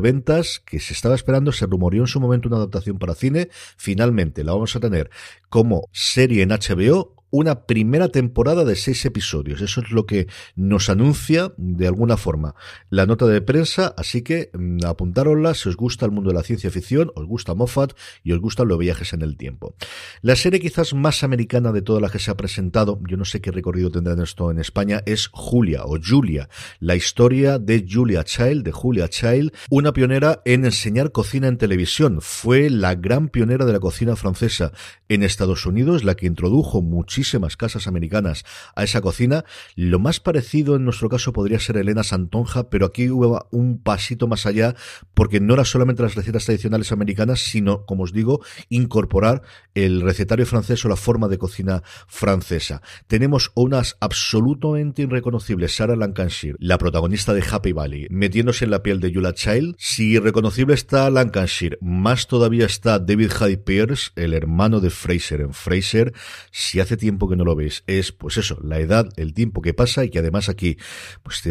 ventas, 0.00 0.60
que 0.64 0.80
se 0.80 0.92
estaba 0.92 1.14
esperando, 1.14 1.52
se 1.52 1.66
rumoreó 1.66 2.02
en 2.02 2.08
su 2.08 2.20
momento 2.20 2.48
una 2.48 2.58
adaptación 2.58 2.98
para 2.98 3.14
cine, 3.14 3.48
finalmente 3.76 4.44
la 4.44 4.52
vamos 4.52 4.74
a 4.76 4.80
tener 4.80 5.10
como 5.48 5.88
serie 5.92 6.42
en 6.42 6.50
HBO 6.50 7.21
una 7.32 7.66
primera 7.66 8.10
temporada 8.10 8.64
de 8.64 8.76
seis 8.76 9.04
episodios. 9.06 9.62
Eso 9.62 9.80
es 9.80 9.90
lo 9.90 10.04
que 10.04 10.28
nos 10.54 10.90
anuncia 10.90 11.52
de 11.56 11.88
alguna 11.88 12.16
forma 12.16 12.54
la 12.90 13.06
nota 13.06 13.26
de 13.26 13.40
prensa, 13.40 13.94
así 13.96 14.20
que 14.22 14.50
mm, 14.52 14.84
apuntárosla 14.84 15.54
si 15.54 15.70
os 15.70 15.76
gusta 15.76 16.04
el 16.04 16.12
mundo 16.12 16.28
de 16.28 16.34
la 16.34 16.42
ciencia 16.42 16.70
ficción, 16.70 17.10
os 17.16 17.26
gusta 17.26 17.54
Moffat 17.54 17.94
y 18.22 18.32
os 18.32 18.40
gustan 18.40 18.68
los 18.68 18.78
viajes 18.78 19.14
en 19.14 19.22
el 19.22 19.38
tiempo. 19.38 19.74
La 20.20 20.36
serie 20.36 20.60
quizás 20.60 20.92
más 20.92 21.24
americana 21.24 21.72
de 21.72 21.80
todas 21.80 22.02
las 22.02 22.12
que 22.12 22.18
se 22.18 22.30
ha 22.30 22.36
presentado, 22.36 23.00
yo 23.08 23.16
no 23.16 23.24
sé 23.24 23.40
qué 23.40 23.50
recorrido 23.50 23.90
tendrá 23.90 24.12
esto 24.22 24.50
en 24.50 24.58
España, 24.58 25.02
es 25.06 25.28
Julia 25.32 25.84
o 25.84 25.98
Julia, 25.98 26.50
la 26.80 26.96
historia 26.96 27.58
de 27.58 27.86
Julia 27.88 28.24
Child, 28.24 28.62
de 28.62 28.72
Julia 28.72 29.08
Child, 29.08 29.52
una 29.70 29.94
pionera 29.94 30.42
en 30.44 30.66
enseñar 30.66 31.12
cocina 31.12 31.48
en 31.48 31.56
televisión. 31.56 32.18
Fue 32.20 32.68
la 32.68 32.94
gran 32.94 33.28
pionera 33.28 33.64
de 33.64 33.72
la 33.72 33.80
cocina 33.80 34.16
francesa 34.16 34.72
en 35.08 35.22
Estados 35.22 35.64
Unidos, 35.64 36.04
la 36.04 36.14
que 36.14 36.26
introdujo 36.26 36.82
muchísimo 36.82 37.21
muchísimas 37.22 37.56
casas 37.56 37.86
americanas 37.86 38.44
a 38.74 38.82
esa 38.82 39.00
cocina. 39.00 39.44
Lo 39.76 40.00
más 40.00 40.18
parecido 40.18 40.74
en 40.74 40.84
nuestro 40.84 41.08
caso 41.08 41.32
podría 41.32 41.60
ser 41.60 41.76
Elena 41.76 42.02
Santonja, 42.02 42.68
pero 42.68 42.84
aquí 42.84 43.10
hubo 43.10 43.46
un 43.52 43.78
pasito 43.78 44.26
más 44.26 44.44
allá 44.44 44.74
porque 45.14 45.38
no 45.38 45.54
era 45.54 45.64
solamente 45.64 46.02
las 46.02 46.16
recetas 46.16 46.46
tradicionales 46.46 46.90
americanas, 46.90 47.38
sino, 47.38 47.86
como 47.86 48.02
os 48.02 48.12
digo, 48.12 48.40
incorporar 48.70 49.42
el 49.76 50.00
recetario 50.00 50.44
francés 50.46 50.84
o 50.84 50.88
la 50.88 50.96
forma 50.96 51.28
de 51.28 51.38
cocina 51.38 51.84
francesa. 52.08 52.82
Tenemos 53.06 53.52
unas 53.54 53.96
absolutamente 54.00 55.02
irreconocibles, 55.02 55.76
Sarah 55.76 55.94
Lancashire, 55.94 56.56
la 56.58 56.76
protagonista 56.76 57.34
de 57.34 57.44
Happy 57.48 57.70
Valley, 57.70 58.08
metiéndose 58.10 58.64
en 58.64 58.72
la 58.72 58.82
piel 58.82 58.98
de 58.98 59.12
Yula 59.12 59.32
Child. 59.32 59.76
Si 59.78 60.14
irreconocible 60.14 60.74
está 60.74 61.08
Lancashire, 61.08 61.78
más 61.80 62.26
todavía 62.26 62.66
está 62.66 62.98
David 62.98 63.30
Hyde 63.30 63.58
Pierce, 63.58 64.10
el 64.16 64.34
hermano 64.34 64.80
de 64.80 64.90
Fraser 64.90 65.40
en 65.42 65.52
Fraser. 65.54 66.12
Si 66.50 66.80
hace 66.80 66.96
tiempo 66.96 67.11
que 67.18 67.36
no 67.36 67.44
lo 67.44 67.54
veis. 67.54 67.84
Es, 67.86 68.12
pues 68.12 68.36
eso, 68.36 68.58
la 68.62 68.78
edad, 68.78 69.08
el 69.16 69.34
tiempo 69.34 69.62
que 69.62 69.74
pasa 69.74 70.04
y 70.04 70.10
que 70.10 70.18
además 70.18 70.48
aquí, 70.48 70.76
pues 71.22 71.42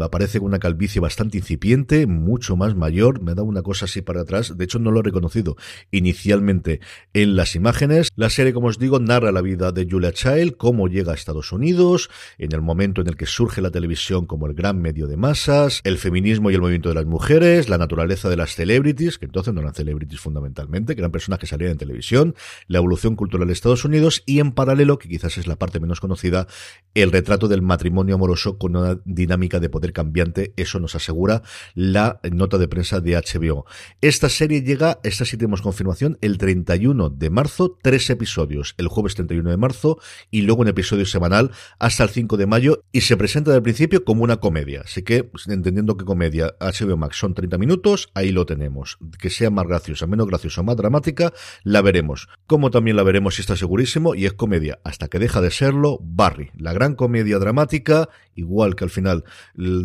aparece 0.00 0.38
con 0.38 0.48
una 0.48 0.58
calvicie 0.58 1.00
bastante 1.00 1.38
incipiente, 1.38 2.06
mucho 2.06 2.56
más 2.56 2.74
mayor. 2.74 3.22
Me 3.22 3.34
dado 3.34 3.44
una 3.44 3.62
cosa 3.62 3.84
así 3.84 4.02
para 4.02 4.22
atrás. 4.22 4.56
De 4.56 4.64
hecho, 4.64 4.78
no 4.78 4.90
lo 4.90 5.00
he 5.00 5.02
reconocido 5.02 5.56
inicialmente 5.90 6.80
en 7.12 7.36
las 7.36 7.54
imágenes. 7.54 8.08
La 8.16 8.30
serie, 8.30 8.52
como 8.52 8.68
os 8.68 8.78
digo, 8.78 8.98
narra 8.98 9.32
la 9.32 9.40
vida 9.40 9.72
de 9.72 9.86
Julia 9.88 10.12
Child, 10.12 10.56
cómo 10.56 10.88
llega 10.88 11.12
a 11.12 11.14
Estados 11.14 11.52
Unidos, 11.52 12.10
en 12.38 12.52
el 12.52 12.62
momento 12.62 13.00
en 13.00 13.08
el 13.08 13.16
que 13.16 13.26
surge 13.26 13.60
la 13.60 13.70
televisión 13.70 14.26
como 14.26 14.46
el 14.46 14.54
gran 14.54 14.80
medio 14.80 15.06
de 15.06 15.16
masas, 15.16 15.80
el 15.84 15.98
feminismo 15.98 16.50
y 16.50 16.54
el 16.54 16.60
movimiento 16.60 16.88
de 16.88 16.94
las 16.94 17.06
mujeres, 17.06 17.68
la 17.68 17.78
naturaleza 17.78 18.28
de 18.28 18.36
las 18.36 18.54
celebrities, 18.54 19.18
que 19.18 19.26
entonces 19.26 19.54
no 19.54 19.60
eran 19.60 19.74
celebrities 19.74 20.20
fundamentalmente, 20.20 20.94
que 20.94 21.00
eran 21.00 21.12
personas 21.12 21.38
que 21.38 21.46
salían 21.46 21.72
en 21.72 21.78
televisión, 21.78 22.34
la 22.66 22.78
evolución 22.78 23.16
cultural 23.16 23.46
de 23.46 23.52
Estados 23.52 23.84
Unidos 23.84 24.22
y 24.26 24.40
en 24.40 24.52
paralelo, 24.52 24.98
que 24.98 25.08
quizás 25.10 25.36
es 25.36 25.46
la 25.46 25.56
parte 25.56 25.80
menos 25.80 26.00
conocida, 26.00 26.46
el 26.94 27.12
retrato 27.12 27.48
del 27.48 27.62
matrimonio 27.62 28.14
amoroso 28.14 28.56
con 28.56 28.76
una 28.76 28.98
dinámica 29.04 29.60
de 29.60 29.68
poder 29.68 29.92
cambiante, 29.92 30.54
eso 30.56 30.80
nos 30.80 30.94
asegura 30.94 31.42
la 31.74 32.20
nota 32.30 32.56
de 32.56 32.68
prensa 32.68 33.00
de 33.00 33.16
HBO. 33.16 33.66
Esta 34.00 34.28
serie 34.28 34.62
llega, 34.62 35.00
esta 35.02 35.24
sí 35.24 35.36
tenemos 35.36 35.62
confirmación, 35.62 36.18
el 36.20 36.38
31 36.38 37.10
de 37.10 37.30
marzo, 37.30 37.78
tres 37.82 38.08
episodios, 38.10 38.74
el 38.78 38.88
jueves 38.88 39.14
31 39.14 39.50
de 39.50 39.56
marzo 39.56 39.98
y 40.30 40.42
luego 40.42 40.62
un 40.62 40.68
episodio 40.68 41.04
semanal 41.04 41.50
hasta 41.78 42.04
el 42.04 42.10
5 42.10 42.36
de 42.36 42.46
mayo 42.46 42.84
y 42.92 43.02
se 43.02 43.16
presenta 43.16 43.54
al 43.54 43.62
principio 43.62 44.04
como 44.04 44.24
una 44.24 44.38
comedia. 44.38 44.82
Así 44.84 45.02
que, 45.02 45.24
pues, 45.24 45.48
entendiendo 45.48 45.96
que 45.96 46.04
comedia 46.04 46.54
HBO 46.60 46.96
Max 46.96 47.16
son 47.18 47.34
30 47.34 47.58
minutos, 47.58 48.10
ahí 48.14 48.32
lo 48.32 48.46
tenemos. 48.46 48.98
Que 49.18 49.30
sea 49.30 49.50
más 49.50 49.66
graciosa, 49.66 50.06
menos 50.06 50.26
graciosa, 50.26 50.62
más 50.62 50.76
dramática, 50.76 51.32
la 51.64 51.82
veremos. 51.82 52.28
Como 52.46 52.70
también 52.70 52.96
la 52.96 53.02
veremos 53.02 53.36
si 53.36 53.42
está 53.42 53.56
segurísimo 53.56 54.14
y 54.14 54.26
es 54.26 54.32
comedia 54.32 54.80
hasta 54.84 54.99
que 55.08 55.18
deja 55.18 55.40
de 55.40 55.50
serlo 55.50 55.98
Barry, 56.02 56.50
la 56.56 56.72
gran 56.72 56.94
comedia 56.94 57.38
dramática, 57.38 58.08
igual 58.40 58.74
que 58.74 58.84
al 58.84 58.90
final 58.90 59.24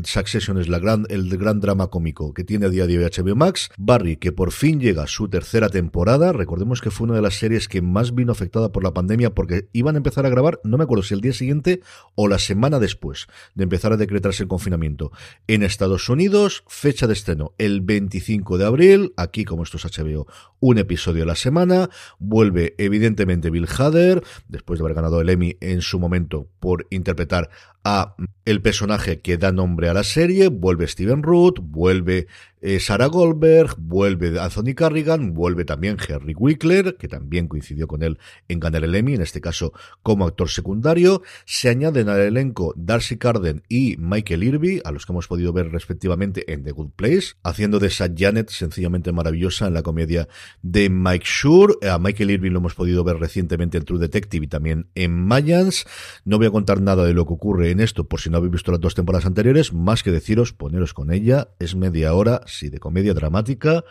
Succession 0.04 0.58
es 0.60 0.68
el 0.68 1.38
gran 1.38 1.60
drama 1.60 1.88
cómico 1.88 2.34
que 2.34 2.44
tiene 2.44 2.66
a 2.66 2.70
día 2.70 2.88
de 2.88 2.98
hoy 2.98 3.04
HBO 3.04 3.36
Max. 3.36 3.70
Barry, 3.78 4.18
que 4.18 4.32
por 4.32 4.52
fin 4.52 4.80
llega 4.80 5.04
a 5.04 5.08
su 5.08 5.28
tercera 5.28 5.70
temporada, 5.70 6.32
recordemos 6.34 6.82
que 6.82 6.92
fue 6.92 7.06
una 7.06 7.16
de 7.16 7.22
las 7.22 7.36
series 7.36 7.68
que 7.68 7.82
más 7.82 8.16
vino 8.16 8.32
afectada 8.32 8.72
por 8.72 8.84
la 8.84 8.94
pandemia 8.94 9.36
porque 9.36 9.70
iban 9.74 9.96
a 9.96 9.98
empezar 9.98 10.26
a 10.26 10.30
grabar, 10.30 10.60
no 10.64 10.78
me 10.78 10.86
acuerdo 10.86 11.04
si 11.04 11.14
el 11.14 11.22
día 11.22 11.34
siguiente 11.34 11.82
o 12.16 12.28
la 12.28 12.40
semana 12.40 12.80
después 12.80 13.28
de 13.54 13.64
empezar 13.64 13.94
a 13.94 13.98
decretarse 13.98 14.44
el 14.44 14.50
confinamiento. 14.50 15.12
En 15.48 15.64
Estados 15.64 16.10
Unidos, 16.10 16.64
fecha 16.68 17.08
de 17.08 17.14
estreno 17.14 17.54
el 17.58 17.82
25 17.82 18.58
de 18.58 18.66
abril, 18.66 19.14
aquí 19.18 19.46
como 19.46 19.64
esto 19.64 19.78
es 19.78 19.86
HBO, 19.86 20.28
un 20.60 20.78
episodio 20.78 21.24
a 21.24 21.28
la 21.28 21.36
semana, 21.36 21.90
vuelve 22.20 22.76
evidentemente 22.78 23.50
Bill 23.50 23.68
Hader, 23.68 24.24
después 24.48 24.80
de 24.80 24.86
haber 24.86 24.96
ganado 24.96 25.22
el 25.22 25.30
Emmy 25.30 25.58
en 25.60 25.82
su 25.82 26.00
momento 26.00 26.48
por 26.60 26.88
interpretar 26.90 27.50
a 27.84 28.16
el 28.46 28.62
personaje 28.62 29.20
que 29.22 29.38
da 29.38 29.52
nombre 29.52 29.90
a 29.90 29.94
la 29.94 30.04
serie, 30.04 30.48
vuelve 30.48 30.88
Steven 30.88 31.24
Root, 31.24 31.60
vuelve 31.60 32.28
eh, 32.68 32.80
Sarah 32.80 33.06
Goldberg, 33.06 33.76
vuelve 33.78 34.40
Anthony 34.40 34.74
Carrigan, 34.74 35.36
vuelve 35.36 35.66
también 35.66 35.98
Henry 36.10 36.34
Wickler, 36.34 36.98
que 36.98 37.08
también 37.08 37.48
coincidió 37.48 37.88
con 37.88 38.02
él 38.02 38.18
en 38.48 38.60
ganar 38.60 38.84
el 38.84 38.96
Emmy, 38.96 39.14
en 39.14 39.22
este 39.22 39.40
caso 39.40 39.72
como 40.02 40.26
actor 40.26 40.50
secundario. 40.50 41.22
Se 41.46 41.70
añaden 41.70 42.10
al 42.10 42.22
elenco 42.22 42.74
Darcy 42.76 43.18
Carden 43.18 43.62
y 43.70 43.98
Michael 44.00 44.44
Irby, 44.44 44.82
a 44.84 44.92
los 44.92 45.06
que 45.06 45.14
hemos 45.14 45.28
podido 45.28 45.54
ver 45.54 45.70
respectivamente 45.70 46.52
en 46.52 46.64
The 46.64 46.72
Good 46.72 46.94
Place, 46.96 47.36
haciendo 47.44 47.78
de 47.78 47.86
esa 47.86 48.10
Janet 48.12 48.50
sencillamente 48.50 49.12
maravillosa 49.12 49.68
en 49.68 49.76
la 49.76 49.84
comedia 49.84 50.28
de 50.64 50.90
Mike 50.90 51.26
Shure. 51.28 51.76
A 51.88 52.00
Michael 52.00 52.32
Irby 52.32 52.50
lo 52.50 52.58
hemos 52.58 52.74
podido 52.74 53.04
ver 53.04 53.18
recientemente 53.18 53.78
en 53.78 53.86
True 53.86 54.00
Detective 54.00 54.44
y 54.44 54.50
también 54.50 54.88
en 54.96 55.14
Mayans. 55.14 55.86
No 56.24 56.40
voy 56.40 56.48
a 56.48 56.52
contar 56.52 56.82
nada 56.82 57.06
de 57.06 57.14
lo 57.14 57.28
que 57.28 57.34
ocurre 57.34 57.70
en 57.70 57.80
esto 57.80 58.08
por 58.08 58.22
si 58.22 58.32
no 58.32 58.38
habéis 58.38 58.54
visto 58.54 58.72
las 58.72 58.82
dos 58.82 58.96
temporadas 58.96 59.28
anteriores, 59.28 59.72
más 59.72 60.02
que 60.02 60.10
deciros 60.10 60.52
poneros 60.52 60.96
con 60.96 61.14
ella. 61.14 61.50
Es 61.60 61.76
media 61.76 62.16
hora 62.16 62.42
y 62.64 62.70
de 62.70 62.80
comedia 62.80 63.14
dramática. 63.14 63.84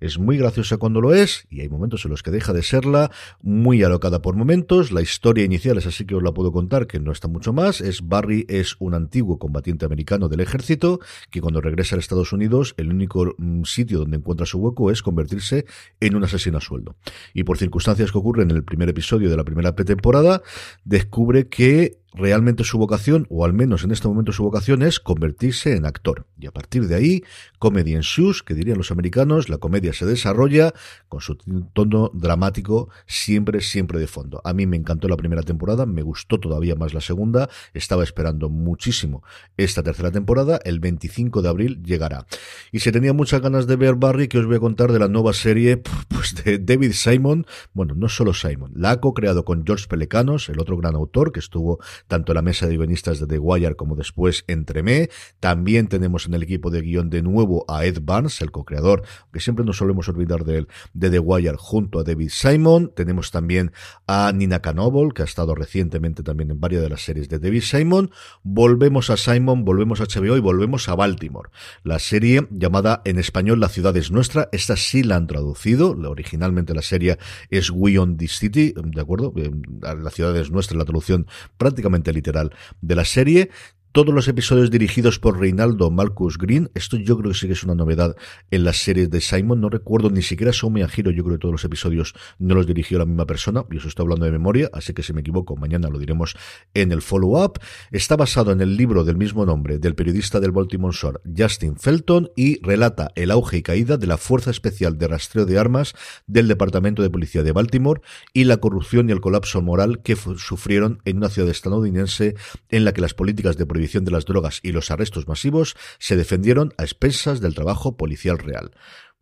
Es 0.00 0.18
muy 0.18 0.36
graciosa 0.36 0.76
cuando 0.76 1.00
lo 1.00 1.14
es, 1.14 1.46
y 1.50 1.60
hay 1.60 1.68
momentos 1.68 2.04
en 2.04 2.10
los 2.10 2.22
que 2.22 2.30
deja 2.30 2.52
de 2.52 2.62
serla, 2.62 3.10
muy 3.40 3.82
alocada 3.82 4.22
por 4.22 4.36
momentos. 4.36 4.92
La 4.92 5.02
historia 5.02 5.44
inicial 5.44 5.78
es 5.78 5.86
así 5.86 6.04
que 6.04 6.14
os 6.14 6.22
la 6.22 6.32
puedo 6.32 6.52
contar, 6.52 6.86
que 6.86 7.00
no 7.00 7.12
está 7.12 7.28
mucho 7.28 7.52
más. 7.52 7.80
Es 7.80 8.06
Barry 8.06 8.44
es 8.48 8.76
un 8.78 8.94
antiguo 8.94 9.38
combatiente 9.38 9.86
americano 9.86 10.28
del 10.28 10.40
ejército, 10.40 11.00
que 11.30 11.40
cuando 11.40 11.60
regresa 11.60 11.96
a 11.96 11.98
Estados 11.98 12.32
Unidos, 12.32 12.74
el 12.76 12.90
único 12.90 13.34
mm, 13.38 13.64
sitio 13.64 13.98
donde 13.98 14.16
encuentra 14.16 14.46
su 14.46 14.58
hueco 14.58 14.90
es 14.90 15.02
convertirse 15.02 15.66
en 16.00 16.16
un 16.16 16.24
asesino 16.24 16.58
a 16.58 16.60
sueldo. 16.60 16.96
Y 17.32 17.44
por 17.44 17.58
circunstancias 17.58 18.12
que 18.12 18.18
ocurren 18.18 18.50
en 18.50 18.56
el 18.56 18.64
primer 18.64 18.88
episodio 18.88 19.30
de 19.30 19.36
la 19.36 19.44
primera 19.44 19.74
temporada, 19.74 20.42
descubre 20.84 21.48
que 21.48 22.01
realmente 22.14 22.64
su 22.64 22.78
vocación, 22.78 23.26
o 23.30 23.44
al 23.44 23.52
menos 23.52 23.84
en 23.84 23.90
este 23.90 24.08
momento 24.08 24.32
su 24.32 24.42
vocación, 24.42 24.82
es 24.82 25.00
convertirse 25.00 25.76
en 25.76 25.86
actor. 25.86 26.26
Y 26.38 26.46
a 26.46 26.50
partir 26.50 26.86
de 26.86 26.94
ahí, 26.94 27.24
comedy 27.58 27.94
ensues, 27.94 28.42
que 28.42 28.54
dirían 28.54 28.78
los 28.78 28.90
americanos, 28.90 29.48
la 29.48 29.58
comedia 29.58 29.92
se 29.92 30.06
desarrolla 30.06 30.72
con 31.08 31.20
su 31.20 31.36
tono 31.72 32.10
dramático 32.14 32.88
siempre, 33.06 33.60
siempre 33.60 33.98
de 33.98 34.06
fondo. 34.06 34.40
A 34.44 34.52
mí 34.52 34.66
me 34.66 34.76
encantó 34.76 35.08
la 35.08 35.16
primera 35.16 35.42
temporada, 35.42 35.86
me 35.86 36.02
gustó 36.02 36.40
todavía 36.40 36.74
más 36.74 36.94
la 36.94 37.00
segunda, 37.00 37.48
estaba 37.74 38.04
esperando 38.04 38.48
muchísimo 38.48 39.22
esta 39.56 39.82
tercera 39.82 40.10
temporada, 40.10 40.60
el 40.64 40.80
25 40.80 41.42
de 41.42 41.48
abril 41.48 41.82
llegará. 41.82 42.26
Y 42.70 42.80
se 42.80 42.92
tenía 42.92 43.12
muchas 43.12 43.40
ganas 43.40 43.66
de 43.66 43.76
ver 43.76 43.94
Barry, 43.94 44.28
que 44.28 44.38
os 44.38 44.46
voy 44.46 44.56
a 44.56 44.60
contar 44.60 44.92
de 44.92 44.98
la 44.98 45.08
nueva 45.08 45.32
serie 45.32 45.76
pues 46.08 46.34
de 46.44 46.58
David 46.58 46.92
Simon, 46.92 47.46
bueno, 47.72 47.94
no 47.94 48.08
solo 48.08 48.34
Simon, 48.34 48.72
la 48.74 48.92
ha 48.92 49.00
co-creado 49.00 49.44
con 49.44 49.64
George 49.64 49.86
Pelecanos, 49.88 50.48
el 50.48 50.60
otro 50.60 50.76
gran 50.76 50.94
autor 50.94 51.32
que 51.32 51.40
estuvo 51.40 51.78
tanto 52.08 52.34
la 52.34 52.42
mesa 52.42 52.66
de 52.66 52.76
guionistas 52.76 53.20
de 53.20 53.26
The 53.26 53.38
Wire 53.38 53.76
como 53.76 53.96
después 53.96 54.44
entre 54.46 54.82
Me. 54.82 55.10
También 55.40 55.88
tenemos 55.88 56.26
en 56.26 56.34
el 56.34 56.42
equipo 56.42 56.70
de 56.70 56.82
guion 56.82 57.10
de 57.10 57.22
nuevo 57.22 57.64
a 57.68 57.84
Ed 57.84 57.98
Barnes, 58.02 58.40
el 58.40 58.50
co-creador, 58.50 59.02
que 59.32 59.40
siempre 59.40 59.64
nos 59.64 59.76
solemos 59.78 60.08
olvidar 60.08 60.44
de 60.44 60.58
él, 60.58 60.68
de 60.92 61.10
The 61.10 61.18
Wire 61.18 61.56
junto 61.56 61.98
a 61.98 62.04
David 62.04 62.30
Simon. 62.30 62.92
Tenemos 62.94 63.30
también 63.30 63.72
a 64.06 64.32
Nina 64.32 64.60
Canoble, 64.60 65.12
que 65.14 65.22
ha 65.22 65.24
estado 65.24 65.54
recientemente 65.54 66.22
también 66.22 66.50
en 66.50 66.60
varias 66.60 66.82
de 66.82 66.88
las 66.88 67.04
series 67.04 67.28
de 67.28 67.38
David 67.38 67.62
Simon. 67.62 68.10
Volvemos 68.42 69.10
a 69.10 69.16
Simon, 69.16 69.64
volvemos 69.64 70.00
a 70.00 70.04
HBO 70.04 70.36
y 70.36 70.40
volvemos 70.40 70.88
a 70.88 70.94
Baltimore. 70.94 71.50
La 71.82 71.98
serie 71.98 72.46
llamada 72.50 73.02
en 73.04 73.18
español 73.18 73.60
La 73.60 73.68
ciudad 73.68 73.96
es 73.96 74.10
nuestra, 74.10 74.48
esta 74.52 74.76
sí 74.76 75.02
la 75.02 75.16
han 75.16 75.26
traducido, 75.26 75.90
originalmente 75.90 76.74
la 76.74 76.82
serie 76.82 77.18
es 77.50 77.70
We 77.70 77.98
on 77.98 78.16
the 78.16 78.28
City, 78.28 78.74
¿de 78.76 79.00
acuerdo? 79.00 79.32
Eh, 79.36 79.50
la 79.80 80.10
ciudad 80.10 80.36
es 80.36 80.50
nuestra, 80.50 80.76
la 80.76 80.84
traducción 80.84 81.26
prácticamente 81.56 81.91
literal 82.12 82.54
de 82.80 82.94
la 82.94 83.04
serie 83.04 83.50
todos 83.92 84.14
los 84.14 84.26
episodios 84.26 84.70
dirigidos 84.70 85.18
por 85.18 85.38
Reinaldo 85.38 85.90
Marcus 85.90 86.38
Green. 86.38 86.70
Esto 86.74 86.96
yo 86.96 87.18
creo 87.18 87.30
que 87.30 87.38
sí 87.38 87.46
que 87.46 87.52
es 87.52 87.62
una 87.62 87.74
novedad 87.74 88.16
en 88.50 88.64
las 88.64 88.78
series 88.78 89.10
de 89.10 89.20
Simon. 89.20 89.60
No 89.60 89.68
recuerdo 89.68 90.08
ni 90.08 90.22
siquiera 90.22 90.52
Soumi 90.52 90.82
Giro. 90.88 91.10
Yo 91.10 91.22
creo 91.22 91.36
que 91.36 91.40
todos 91.40 91.52
los 91.52 91.64
episodios 91.64 92.14
no 92.38 92.54
los 92.54 92.66
dirigió 92.66 92.98
la 92.98 93.04
misma 93.04 93.26
persona. 93.26 93.64
Y 93.70 93.76
eso 93.76 93.88
estoy 93.88 94.04
hablando 94.04 94.24
de 94.24 94.32
memoria, 94.32 94.70
así 94.72 94.94
que 94.94 95.02
si 95.02 95.12
me 95.12 95.20
equivoco, 95.20 95.56
mañana 95.56 95.90
lo 95.90 95.98
diremos 95.98 96.34
en 96.72 96.90
el 96.90 97.02
follow-up. 97.02 97.58
Está 97.90 98.16
basado 98.16 98.50
en 98.52 98.62
el 98.62 98.78
libro 98.78 99.04
del 99.04 99.16
mismo 99.16 99.44
nombre 99.44 99.78
del 99.78 99.94
periodista 99.94 100.40
del 100.40 100.52
Baltimore 100.52 100.96
Shore, 100.96 101.20
Justin 101.36 101.76
Felton, 101.76 102.30
y 102.34 102.62
relata 102.62 103.12
el 103.14 103.30
auge 103.30 103.58
y 103.58 103.62
caída 103.62 103.98
de 103.98 104.06
la 104.06 104.16
Fuerza 104.16 104.50
Especial 104.50 104.96
de 104.96 105.08
Rastreo 105.08 105.44
de 105.44 105.58
Armas 105.58 105.94
del 106.26 106.48
Departamento 106.48 107.02
de 107.02 107.10
Policía 107.10 107.42
de 107.42 107.52
Baltimore 107.52 108.00
y 108.32 108.44
la 108.44 108.56
corrupción 108.56 109.10
y 109.10 109.12
el 109.12 109.20
colapso 109.20 109.60
moral 109.60 110.00
que 110.02 110.16
sufrieron 110.16 111.02
en 111.04 111.18
una 111.18 111.28
ciudad 111.28 111.50
estadounidense 111.50 112.36
en 112.70 112.86
la 112.86 112.94
que 112.94 113.02
las 113.02 113.12
políticas 113.12 113.58
de 113.58 113.66
de 114.04 114.10
las 114.10 114.24
drogas 114.24 114.60
y 114.62 114.72
los 114.72 114.90
arrestos 114.90 115.28
masivos 115.28 115.76
se 115.98 116.16
defendieron 116.16 116.72
a 116.78 116.84
expensas 116.84 117.40
del 117.40 117.54
trabajo 117.54 117.96
policial 117.96 118.38
real 118.38 118.72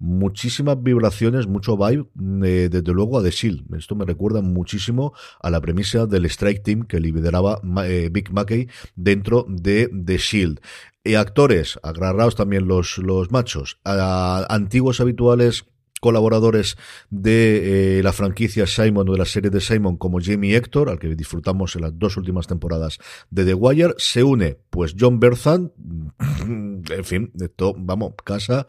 muchísimas 0.01 0.83
vibraciones, 0.83 1.47
mucho 1.47 1.77
vibe, 1.77 2.07
eh, 2.45 2.69
desde 2.71 2.93
luego 2.93 3.19
a 3.19 3.23
The 3.23 3.31
Shield. 3.31 3.75
Esto 3.77 3.95
me 3.95 4.07
recuerda 4.07 4.41
muchísimo 4.41 5.13
a 5.41 5.51
la 5.51 5.61
premisa 5.61 6.07
del 6.07 6.25
Strike 6.25 6.63
Team 6.63 6.83
que 6.87 7.01
lideraba 7.01 7.61
eh, 7.85 8.09
Big 8.11 8.33
Mackey 8.33 8.69
dentro 8.97 9.45
de 9.47 9.89
The 9.89 10.17
Shield. 10.17 10.61
Y 11.05 11.15
actores, 11.15 11.79
agarrados 11.83 12.35
también 12.35 12.67
los, 12.67 12.99
los 12.99 13.31
machos, 13.31 13.79
antiguos 13.85 15.01
habituales 15.01 15.67
colaboradores 16.01 16.77
de 17.11 17.99
eh, 17.99 18.03
la 18.03 18.13
franquicia 18.13 18.67
Simon 18.67 19.09
o 19.09 19.13
de 19.13 19.19
la 19.19 19.25
serie 19.25 19.51
de 19.51 19.61
Simon 19.61 19.97
como 19.97 20.19
Jamie 20.21 20.57
Hector, 20.57 20.89
al 20.89 20.99
que 20.99 21.15
disfrutamos 21.15 21.77
en 21.77 21.83
las 21.83 21.99
dos 21.99 22.17
últimas 22.17 22.47
temporadas 22.47 22.99
de 23.31 23.45
The 23.45 23.55
Wire, 23.55 23.95
se 23.99 24.23
une 24.23 24.59
pues 24.71 24.95
John 24.99 25.21
Berthan, 25.21 25.73
en 26.91 27.05
fin, 27.05 27.33
esto, 27.41 27.75
vamos, 27.77 28.15
casa 28.25 28.67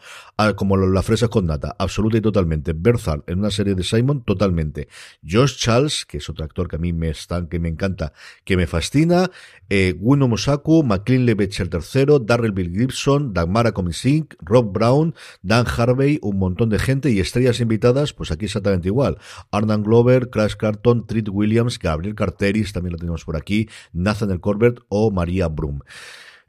como 0.55 0.77
la 0.77 1.01
fresa 1.03 1.27
con 1.27 1.45
nata, 1.45 1.75
absoluta 1.77 2.17
y 2.17 2.21
totalmente. 2.21 2.73
Berthan 2.73 3.23
en 3.27 3.39
una 3.39 3.51
serie 3.51 3.75
de 3.75 3.83
Simon, 3.83 4.23
totalmente. 4.23 4.88
Josh 5.27 5.57
Charles, 5.57 6.05
que 6.05 6.17
es 6.17 6.29
otro 6.29 6.43
actor 6.43 6.67
que 6.67 6.75
a 6.75 6.79
mí 6.79 6.91
me 6.93 7.09
está, 7.09 7.47
que 7.47 7.59
me 7.59 7.69
encanta, 7.69 8.13
que 8.43 8.57
me 8.57 8.67
fascina, 8.67 9.31
eh, 9.69 9.95
Wino 10.00 10.27
Mosaku, 10.27 10.83
McLean 10.83 11.25
Levecher 11.25 11.69
III, 11.71 12.17
Darrell 12.25 12.51
Bill 12.51 12.71
Gibson, 12.75 13.33
Dagmara 13.33 13.71
Comisink, 13.71 14.33
Rob 14.41 14.73
Brown, 14.73 15.15
Dan 15.41 15.65
Harvey, 15.65 16.19
un 16.21 16.38
montón 16.38 16.69
de 16.69 16.79
gente 16.79 17.09
y 17.09 17.20
estrellas 17.21 17.59
invitadas, 17.59 18.13
pues 18.13 18.31
aquí 18.31 18.45
exactamente 18.45 18.87
igual. 18.87 19.17
Arnan 19.51 19.83
Glover, 19.83 20.29
Crash 20.29 20.55
Carton, 20.55 21.05
Treat 21.05 21.29
Williams, 21.29 21.79
Gabriel 21.79 22.15
Carteris, 22.15 22.73
también 22.73 22.93
lo 22.93 22.97
tenemos 22.97 23.25
por 23.25 23.37
aquí, 23.37 23.69
Nathan 23.93 24.31
El 24.31 24.39
Corbett 24.39 24.79
o 24.89 25.11
María 25.11 25.47
Brum. 25.47 25.79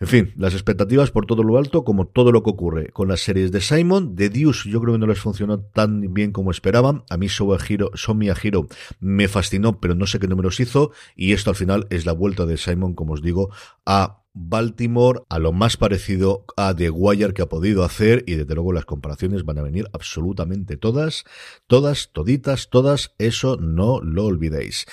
En 0.03 0.09
fin, 0.09 0.33
las 0.37 0.53
expectativas 0.53 1.13
por 1.13 1.27
todo 1.27 1.45
lo 1.45 1.59
alto, 1.59 1.85
como 1.85 2.09
todo 2.09 2.33
lo 2.33 2.43
que 2.43 2.51
ocurre 2.51 2.89
con 2.89 3.07
las 3.07 3.21
series 3.21 3.53
de 3.53 3.61
Simon. 3.61 4.17
De 4.17 4.31
Deuce 4.31 4.69
yo 4.69 4.81
creo 4.81 4.95
que 4.95 4.99
no 4.99 5.07
les 5.07 5.21
funcionó 5.21 5.61
tan 5.61 6.13
bien 6.13 6.33
como 6.33 6.51
esperaban. 6.51 7.05
A 7.09 7.17
mí 7.17 7.29
Somia 7.29 8.35
Hero 8.43 8.67
me 8.99 9.29
fascinó, 9.29 9.79
pero 9.79 9.95
no 9.95 10.09
sé 10.09 10.19
qué 10.19 10.27
números 10.27 10.59
hizo. 10.59 10.91
Y 11.15 11.35
esto 11.35 11.51
al 11.51 11.57
final 11.57 11.87
es 11.91 12.05
la 12.05 12.15
vuelta 12.15 12.47
de 12.47 12.57
Simon, 12.57 12.95
como 12.95 13.13
os 13.13 13.23
digo, 13.23 13.51
a 13.87 14.22
Baltimore 14.35 15.23
a 15.29 15.39
lo 15.39 15.53
más 15.53 15.77
parecido 15.77 16.45
a 16.57 16.75
The 16.75 16.91
Wire 16.91 17.35
que 17.35 17.43
ha 17.43 17.49
podido 17.49 17.85
hacer 17.85 18.25
y 18.27 18.35
desde 18.35 18.55
luego 18.55 18.73
las 18.73 18.85
comparaciones 18.85 19.45
van 19.45 19.59
a 19.59 19.63
venir 19.63 19.89
absolutamente 19.93 20.77
todas, 20.77 21.25
todas, 21.67 22.11
toditas, 22.13 22.71
todas, 22.71 23.15
eso 23.19 23.57
no 23.57 24.01
lo 24.01 24.25
olvidéis. 24.25 24.87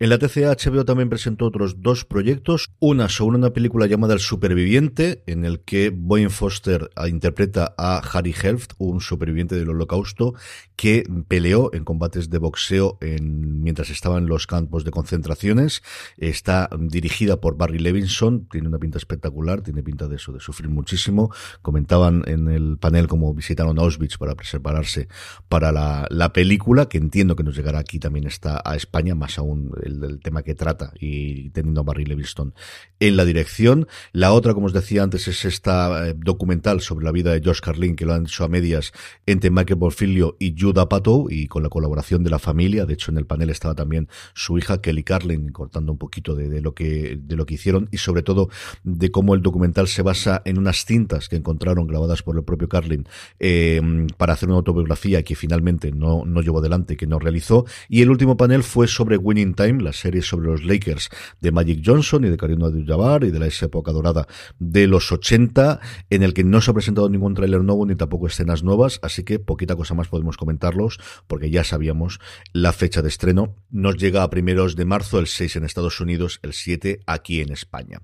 En 0.00 0.10
la 0.10 0.18
TCA 0.18 0.54
HBO 0.54 0.84
también 0.84 1.08
presentó 1.08 1.46
otros 1.46 1.82
dos 1.82 2.04
proyectos, 2.04 2.70
una 2.78 3.08
sobre 3.08 3.36
una 3.36 3.50
película 3.50 3.86
llamada 3.86 4.14
El 4.14 4.20
Superviviente, 4.20 5.24
en 5.26 5.44
el 5.44 5.58
que 5.58 5.90
Boyne 5.90 6.30
Foster 6.30 6.88
interpreta 7.08 7.74
a 7.76 7.98
Harry 7.98 8.32
Helft, 8.40 8.74
un 8.78 9.00
superviviente 9.00 9.56
del 9.56 9.70
holocausto 9.70 10.34
que 10.76 11.02
peleó 11.26 11.74
en 11.74 11.82
combates 11.82 12.30
de 12.30 12.38
boxeo 12.38 12.96
en, 13.00 13.60
mientras 13.64 13.90
estaba 13.90 14.18
en 14.18 14.26
los 14.26 14.46
campos 14.46 14.84
de 14.84 14.92
concentraciones. 14.92 15.82
Está 16.16 16.70
dirigida 16.78 17.40
por 17.40 17.56
Barry 17.56 17.80
Levinson, 17.80 18.46
tiene 18.48 18.68
una 18.68 18.78
pinta 18.78 18.98
espectacular, 18.98 19.62
tiene 19.62 19.82
pinta 19.82 20.06
de 20.06 20.14
eso, 20.14 20.30
de 20.30 20.38
sufrir 20.38 20.70
muchísimo. 20.70 21.34
Comentaban 21.60 22.22
en 22.28 22.46
el 22.46 22.78
panel 22.78 23.08
cómo 23.08 23.34
visitaron 23.34 23.80
Auschwitz 23.80 24.16
para 24.16 24.36
prepararse 24.36 25.08
para 25.48 25.72
la, 25.72 26.06
la 26.08 26.32
película, 26.32 26.88
que 26.88 26.98
entiendo 26.98 27.34
que 27.34 27.42
nos 27.42 27.56
llegará 27.56 27.80
aquí 27.80 27.98
también 27.98 28.28
está 28.28 28.62
a 28.64 28.76
España, 28.76 29.16
más 29.16 29.40
aún 29.40 29.72
el, 29.88 30.20
tema 30.20 30.42
que 30.42 30.54
trata 30.54 30.92
y 30.98 31.50
teniendo 31.50 31.80
a 31.80 31.84
Barry 31.84 32.04
Levinson 32.04 32.54
en 33.00 33.16
la 33.16 33.24
dirección. 33.24 33.86
La 34.12 34.32
otra, 34.32 34.54
como 34.54 34.66
os 34.66 34.72
decía 34.72 35.02
antes, 35.02 35.28
es 35.28 35.44
esta 35.44 36.08
eh, 36.08 36.14
documental 36.16 36.80
sobre 36.80 37.04
la 37.04 37.12
vida 37.12 37.32
de 37.32 37.42
Josh 37.44 37.60
Carlin, 37.60 37.96
que 37.96 38.04
lo 38.04 38.14
han 38.14 38.24
hecho 38.24 38.44
a 38.44 38.48
medias 38.48 38.92
entre 39.26 39.50
Michael 39.50 39.78
Porfilio 39.78 40.36
y 40.38 40.54
Judah 40.58 40.88
Pato, 40.88 41.26
y 41.28 41.46
con 41.46 41.62
la 41.62 41.68
colaboración 41.68 42.24
de 42.24 42.30
la 42.30 42.38
familia. 42.38 42.86
De 42.86 42.94
hecho, 42.94 43.10
en 43.10 43.18
el 43.18 43.26
panel 43.26 43.50
estaba 43.50 43.74
también 43.74 44.08
su 44.34 44.58
hija 44.58 44.80
Kelly 44.80 45.02
Carlin, 45.02 45.50
cortando 45.50 45.92
un 45.92 45.98
poquito 45.98 46.34
de, 46.34 46.60
lo 46.60 46.74
que, 46.74 47.18
de 47.20 47.36
lo 47.36 47.46
que 47.46 47.54
hicieron, 47.54 47.88
y 47.90 47.98
sobre 47.98 48.22
todo 48.22 48.48
de 48.84 49.10
cómo 49.10 49.34
el 49.34 49.42
documental 49.42 49.88
se 49.88 50.02
basa 50.02 50.42
en 50.44 50.58
unas 50.58 50.84
cintas 50.84 51.28
que 51.28 51.36
encontraron 51.36 51.86
grabadas 51.86 52.22
por 52.22 52.36
el 52.36 52.44
propio 52.44 52.68
Carlin 52.68 53.06
eh, 53.38 53.80
para 54.16 54.32
hacer 54.32 54.48
una 54.48 54.58
autobiografía 54.58 55.22
que 55.22 55.34
finalmente 55.34 55.92
no, 55.92 56.24
no 56.24 56.42
llevó 56.42 56.58
adelante, 56.58 56.96
que 56.96 57.06
no 57.06 57.18
realizó. 57.18 57.64
Y 57.88 58.02
el 58.02 58.10
último 58.10 58.36
panel 58.36 58.62
fue 58.62 58.86
sobre 58.88 59.16
Winning 59.16 59.54
Time, 59.54 59.77
la 59.82 59.92
serie 59.92 60.22
sobre 60.22 60.48
los 60.48 60.64
Lakers 60.64 61.10
de 61.40 61.52
Magic 61.52 61.82
Johnson 61.84 62.24
y 62.24 62.28
de 62.28 62.36
Karim 62.36 62.62
Abdul-Jabbar 62.62 63.24
y 63.24 63.30
de 63.30 63.38
la 63.38 63.46
época 63.46 63.92
dorada 63.92 64.26
de 64.58 64.86
los 64.86 65.10
80, 65.10 65.80
en 66.10 66.22
el 66.22 66.34
que 66.34 66.44
no 66.44 66.60
se 66.60 66.70
ha 66.70 66.74
presentado 66.74 67.08
ningún 67.08 67.34
tráiler 67.34 67.62
nuevo 67.62 67.86
ni 67.86 67.96
tampoco 67.96 68.26
escenas 68.26 68.62
nuevas, 68.62 69.00
así 69.02 69.24
que 69.24 69.38
poquita 69.38 69.76
cosa 69.76 69.94
más 69.94 70.08
podemos 70.08 70.36
comentarlos, 70.36 70.98
porque 71.26 71.50
ya 71.50 71.64
sabíamos 71.64 72.20
la 72.52 72.72
fecha 72.72 73.02
de 73.02 73.08
estreno. 73.08 73.54
Nos 73.70 73.96
llega 73.96 74.22
a 74.22 74.30
primeros 74.30 74.76
de 74.76 74.84
marzo, 74.84 75.18
el 75.18 75.26
6 75.26 75.56
en 75.56 75.64
Estados 75.64 76.00
Unidos, 76.00 76.40
el 76.42 76.52
7 76.52 77.00
aquí 77.06 77.40
en 77.40 77.52
España. 77.52 78.02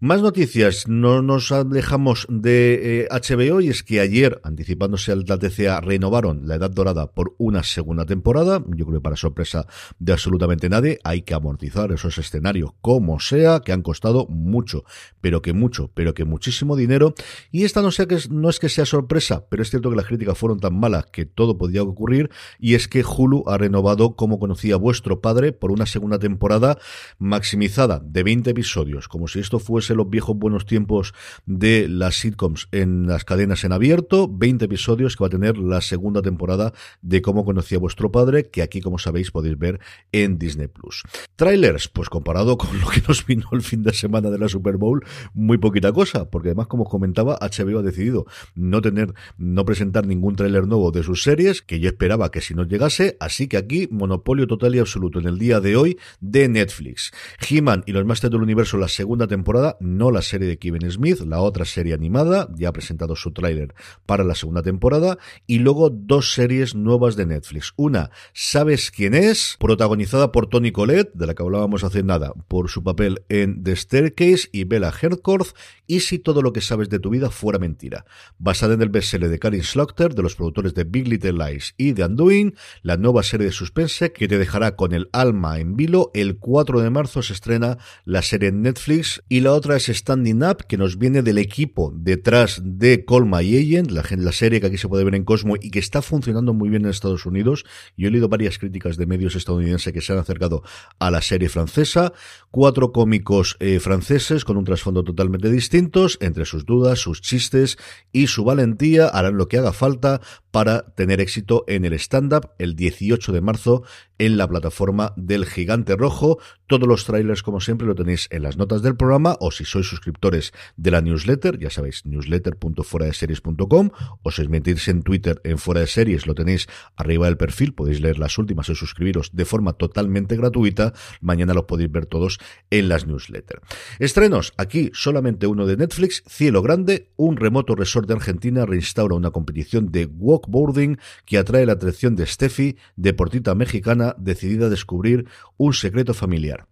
Más 0.00 0.22
noticias, 0.22 0.88
no 0.88 1.22
nos 1.22 1.52
alejamos 1.52 2.26
de 2.28 3.08
HBO 3.10 3.60
eh, 3.60 3.64
y 3.64 3.68
es 3.68 3.82
que 3.82 4.00
ayer, 4.00 4.40
anticipándose 4.44 5.12
al 5.12 5.24
TCA, 5.24 5.80
renovaron 5.80 6.46
la 6.46 6.56
Edad 6.56 6.70
Dorada 6.70 7.12
por 7.12 7.34
una 7.38 7.62
segunda 7.62 8.04
temporada. 8.06 8.62
Yo 8.68 8.86
creo 8.86 8.98
que 8.98 9.02
para 9.02 9.16
sorpresa 9.16 9.66
de 9.98 10.12
absolutamente 10.12 10.68
nadie, 10.68 10.98
hay 11.08 11.22
que 11.22 11.32
amortizar 11.32 11.90
esos 11.90 12.18
escenarios 12.18 12.72
como 12.82 13.18
sea, 13.18 13.60
que 13.60 13.72
han 13.72 13.80
costado 13.80 14.26
mucho, 14.26 14.84
pero 15.22 15.40
que 15.40 15.54
mucho, 15.54 15.90
pero 15.94 16.12
que 16.12 16.26
muchísimo 16.26 16.76
dinero. 16.76 17.14
Y 17.50 17.64
esta 17.64 17.80
no, 17.80 17.90
sea 17.90 18.04
que, 18.04 18.18
no 18.30 18.50
es 18.50 18.58
que 18.58 18.68
sea 18.68 18.84
sorpresa, 18.84 19.46
pero 19.48 19.62
es 19.62 19.70
cierto 19.70 19.88
que 19.88 19.96
las 19.96 20.04
críticas 20.04 20.36
fueron 20.36 20.60
tan 20.60 20.78
malas 20.78 21.06
que 21.06 21.24
todo 21.24 21.56
podía 21.56 21.82
ocurrir. 21.82 22.30
Y 22.58 22.74
es 22.74 22.88
que 22.88 23.02
Hulu 23.02 23.44
ha 23.46 23.56
renovado 23.56 24.16
como 24.16 24.38
conocía 24.38 24.76
vuestro 24.76 25.22
padre 25.22 25.52
por 25.52 25.72
una 25.72 25.86
segunda 25.86 26.18
temporada 26.18 26.76
maximizada 27.18 28.00
de 28.04 28.22
20 28.22 28.50
episodios, 28.50 29.08
como 29.08 29.28
si 29.28 29.38
esto 29.38 29.58
fuese 29.58 29.94
los 29.94 30.10
viejos 30.10 30.36
buenos 30.36 30.66
tiempos 30.66 31.14
de 31.46 31.88
las 31.88 32.16
sitcoms 32.16 32.68
en 32.70 33.06
las 33.06 33.24
cadenas 33.24 33.64
en 33.64 33.72
abierto. 33.72 34.28
20 34.30 34.66
episodios 34.66 35.16
que 35.16 35.24
va 35.24 35.28
a 35.28 35.30
tener 35.30 35.56
la 35.56 35.80
segunda 35.80 36.20
temporada 36.20 36.74
de 37.00 37.22
cómo 37.22 37.46
conocía 37.46 37.78
vuestro 37.78 38.12
padre, 38.12 38.50
que 38.50 38.60
aquí, 38.60 38.82
como 38.82 38.98
sabéis, 38.98 39.30
podéis 39.30 39.58
ver 39.58 39.80
en 40.12 40.38
Disney 40.38 40.68
Plus. 40.68 40.97
Trailers, 41.36 41.88
pues 41.88 42.08
comparado 42.08 42.56
con 42.56 42.78
lo 42.80 42.88
que 42.88 43.02
nos 43.06 43.24
vino 43.26 43.46
el 43.52 43.62
fin 43.62 43.82
de 43.82 43.92
semana 43.92 44.30
de 44.30 44.38
la 44.38 44.48
Super 44.48 44.76
Bowl, 44.76 45.04
muy 45.34 45.58
poquita 45.58 45.92
cosa, 45.92 46.30
porque 46.30 46.48
además, 46.48 46.66
como 46.66 46.84
os 46.84 46.90
comentaba, 46.90 47.38
HBO 47.40 47.78
ha 47.78 47.82
decidido 47.82 48.26
no 48.54 48.80
tener, 48.80 49.14
no 49.36 49.64
presentar 49.64 50.06
ningún 50.06 50.36
tráiler 50.36 50.66
nuevo 50.66 50.90
de 50.90 51.02
sus 51.02 51.22
series, 51.22 51.62
que 51.62 51.80
yo 51.80 51.88
esperaba 51.88 52.30
que 52.30 52.40
si 52.40 52.54
nos 52.54 52.68
llegase, 52.68 53.16
así 53.20 53.48
que 53.48 53.56
aquí, 53.56 53.88
monopolio 53.90 54.46
total 54.46 54.74
y 54.74 54.78
absoluto 54.78 55.18
en 55.18 55.26
el 55.26 55.38
día 55.38 55.60
de 55.60 55.76
hoy 55.76 55.98
de 56.20 56.48
Netflix. 56.48 57.12
He-Man 57.48 57.84
y 57.86 57.92
los 57.92 58.04
Masters 58.04 58.32
del 58.32 58.42
Universo, 58.42 58.78
la 58.78 58.88
segunda 58.88 59.26
temporada, 59.26 59.76
no 59.80 60.10
la 60.10 60.22
serie 60.22 60.48
de 60.48 60.58
Kevin 60.58 60.90
Smith, 60.90 61.20
la 61.20 61.40
otra 61.40 61.64
serie 61.64 61.94
animada, 61.94 62.48
ya 62.56 62.70
ha 62.70 62.72
presentado 62.72 63.16
su 63.16 63.32
tráiler 63.32 63.74
para 64.06 64.24
la 64.24 64.34
segunda 64.34 64.62
temporada, 64.62 65.18
y 65.46 65.58
luego 65.58 65.90
dos 65.90 66.32
series 66.32 66.74
nuevas 66.74 67.16
de 67.16 67.26
Netflix. 67.26 67.72
Una, 67.76 68.10
¿Sabes 68.32 68.90
quién 68.90 69.14
es? 69.14 69.56
Protagonizada 69.58 70.32
por 70.32 70.48
Tony 70.48 70.72
Collette, 70.72 70.87
de 70.88 71.26
la 71.26 71.34
que 71.34 71.42
hablábamos 71.42 71.84
hace 71.84 72.02
nada, 72.02 72.32
por 72.48 72.70
su 72.70 72.82
papel 72.82 73.22
en 73.28 73.62
The 73.62 73.76
Staircase, 73.76 74.48
y 74.52 74.64
Bella 74.64 74.90
Hertkorth, 74.90 75.54
y 75.86 76.00
si 76.00 76.18
todo 76.18 76.42
lo 76.42 76.52
que 76.52 76.60
sabes 76.60 76.88
de 76.88 76.98
tu 76.98 77.10
vida 77.10 77.30
fuera 77.30 77.58
mentira. 77.58 78.06
Basada 78.38 78.74
en 78.74 78.82
el 78.82 78.88
bestseller 78.88 79.28
de 79.28 79.38
Karin 79.38 79.62
Slaughter, 79.62 80.14
de 80.14 80.22
los 80.22 80.34
productores 80.34 80.74
de 80.74 80.84
Big 80.84 81.08
Little 81.08 81.32
Lies 81.32 81.74
y 81.76 81.92
The 81.92 82.06
Undoing, 82.06 82.54
la 82.82 82.96
nueva 82.96 83.22
serie 83.22 83.46
de 83.46 83.52
suspense 83.52 84.12
que 84.12 84.28
te 84.28 84.38
dejará 84.38 84.76
con 84.76 84.92
el 84.92 85.08
alma 85.12 85.58
en 85.58 85.76
vilo. 85.76 86.10
El 86.14 86.38
4 86.38 86.80
de 86.80 86.90
marzo 86.90 87.22
se 87.22 87.34
estrena 87.34 87.78
la 88.04 88.22
serie 88.22 88.48
en 88.48 88.62
Netflix 88.62 89.22
y 89.28 89.40
la 89.40 89.52
otra 89.52 89.76
es 89.76 89.86
Standing 89.86 90.42
Up, 90.42 90.66
que 90.66 90.78
nos 90.78 90.98
viene 90.98 91.22
del 91.22 91.38
equipo 91.38 91.92
detrás 91.94 92.60
de 92.64 93.04
Colma 93.04 93.42
y 93.42 93.58
Agent, 93.58 93.90
la, 93.90 94.04
la 94.16 94.32
serie 94.32 94.60
que 94.60 94.68
aquí 94.68 94.78
se 94.78 94.88
puede 94.88 95.04
ver 95.04 95.14
en 95.14 95.24
Cosmo 95.24 95.56
y 95.60 95.70
que 95.70 95.78
está 95.78 96.02
funcionando 96.02 96.54
muy 96.54 96.70
bien 96.70 96.84
en 96.84 96.90
Estados 96.90 97.26
Unidos. 97.26 97.64
Yo 97.96 98.08
he 98.08 98.10
leído 98.10 98.28
varias 98.28 98.58
críticas 98.58 98.96
de 98.96 99.06
medios 99.06 99.34
estadounidenses 99.36 99.92
que 99.92 100.00
se 100.00 100.12
han 100.12 100.18
acercado 100.18 100.62
a 100.98 101.10
la 101.10 101.22
serie 101.22 101.48
francesa. 101.48 102.12
Cuatro 102.50 102.92
cómicos 102.92 103.56
eh, 103.60 103.78
franceses 103.80 104.44
con 104.44 104.56
un 104.56 104.64
trasfondo 104.64 105.04
totalmente 105.04 105.50
distintos, 105.50 106.18
entre 106.20 106.44
sus 106.44 106.64
dudas, 106.64 106.98
sus 106.98 107.20
chistes 107.20 107.78
y 108.12 108.26
su 108.26 108.44
valentía 108.44 109.06
harán 109.06 109.36
lo 109.36 109.48
que 109.48 109.58
haga 109.58 109.72
falta 109.72 110.20
para 110.50 110.82
tener 110.94 111.20
éxito 111.20 111.64
en 111.68 111.84
el 111.84 111.92
stand-up 111.94 112.50
el 112.58 112.74
18 112.74 113.32
de 113.32 113.40
marzo 113.40 113.82
en 114.18 114.36
la 114.36 114.48
plataforma 114.48 115.12
del 115.16 115.46
Gigante 115.46 115.96
Rojo. 115.96 116.38
Todos 116.66 116.86
los 116.86 117.04
trailers, 117.04 117.42
como 117.42 117.60
siempre, 117.60 117.86
lo 117.86 117.94
tenéis 117.94 118.28
en 118.30 118.42
las 118.42 118.56
notas 118.56 118.82
del 118.82 118.96
programa 118.96 119.36
o 119.40 119.50
si 119.50 119.64
sois 119.64 119.86
suscriptores 119.86 120.52
de 120.76 120.90
la 120.90 121.00
newsletter, 121.00 121.58
ya 121.58 121.70
sabéis, 121.70 122.04
newsletter.fueradeseries.com 122.04 123.90
o 124.22 124.30
si 124.30 124.42
os 124.42 124.48
metís 124.48 124.88
en 124.88 125.02
Twitter 125.02 125.40
en 125.44 125.58
Fuera 125.58 125.80
de 125.80 125.86
Series, 125.86 126.26
lo 126.26 126.34
tenéis 126.34 126.68
arriba 126.96 127.26
del 127.26 127.36
perfil, 127.36 127.72
podéis 127.74 128.00
leer 128.00 128.18
las 128.18 128.36
últimas 128.38 128.68
y 128.68 128.74
suscribiros 128.74 129.30
de 129.32 129.44
forma 129.44 129.72
totalmente 129.72 130.36
gratuita. 130.36 130.92
Mañana 131.20 131.54
los 131.54 131.64
podéis 131.64 131.90
ver 131.90 132.06
todos 132.06 132.38
en 132.70 132.88
las 132.88 133.06
newsletters. 133.06 133.62
Estrenos, 133.98 134.52
aquí 134.56 134.90
solamente 134.92 135.46
uno 135.46 135.64
de 135.66 135.76
Netflix, 135.76 136.22
Cielo 136.26 136.60
Grande, 136.60 137.10
un 137.16 137.36
remoto 137.36 137.74
resort 137.74 138.08
de 138.08 138.14
Argentina 138.14 138.66
reinstaura 138.66 139.14
una 139.14 139.30
competición 139.30 139.90
de 139.90 140.06
walkboarding 140.06 140.98
que 141.24 141.38
atrae 141.38 141.64
la 141.66 141.72
atención 141.72 142.16
de 142.16 142.26
Steffi, 142.26 142.76
deportista 142.96 143.54
mexicana 143.54 144.07
decidida 144.18 144.66
a 144.66 144.70
descubrir 144.70 145.26
un 145.56 145.72
secreto 145.72 146.14
familiar. 146.14 146.66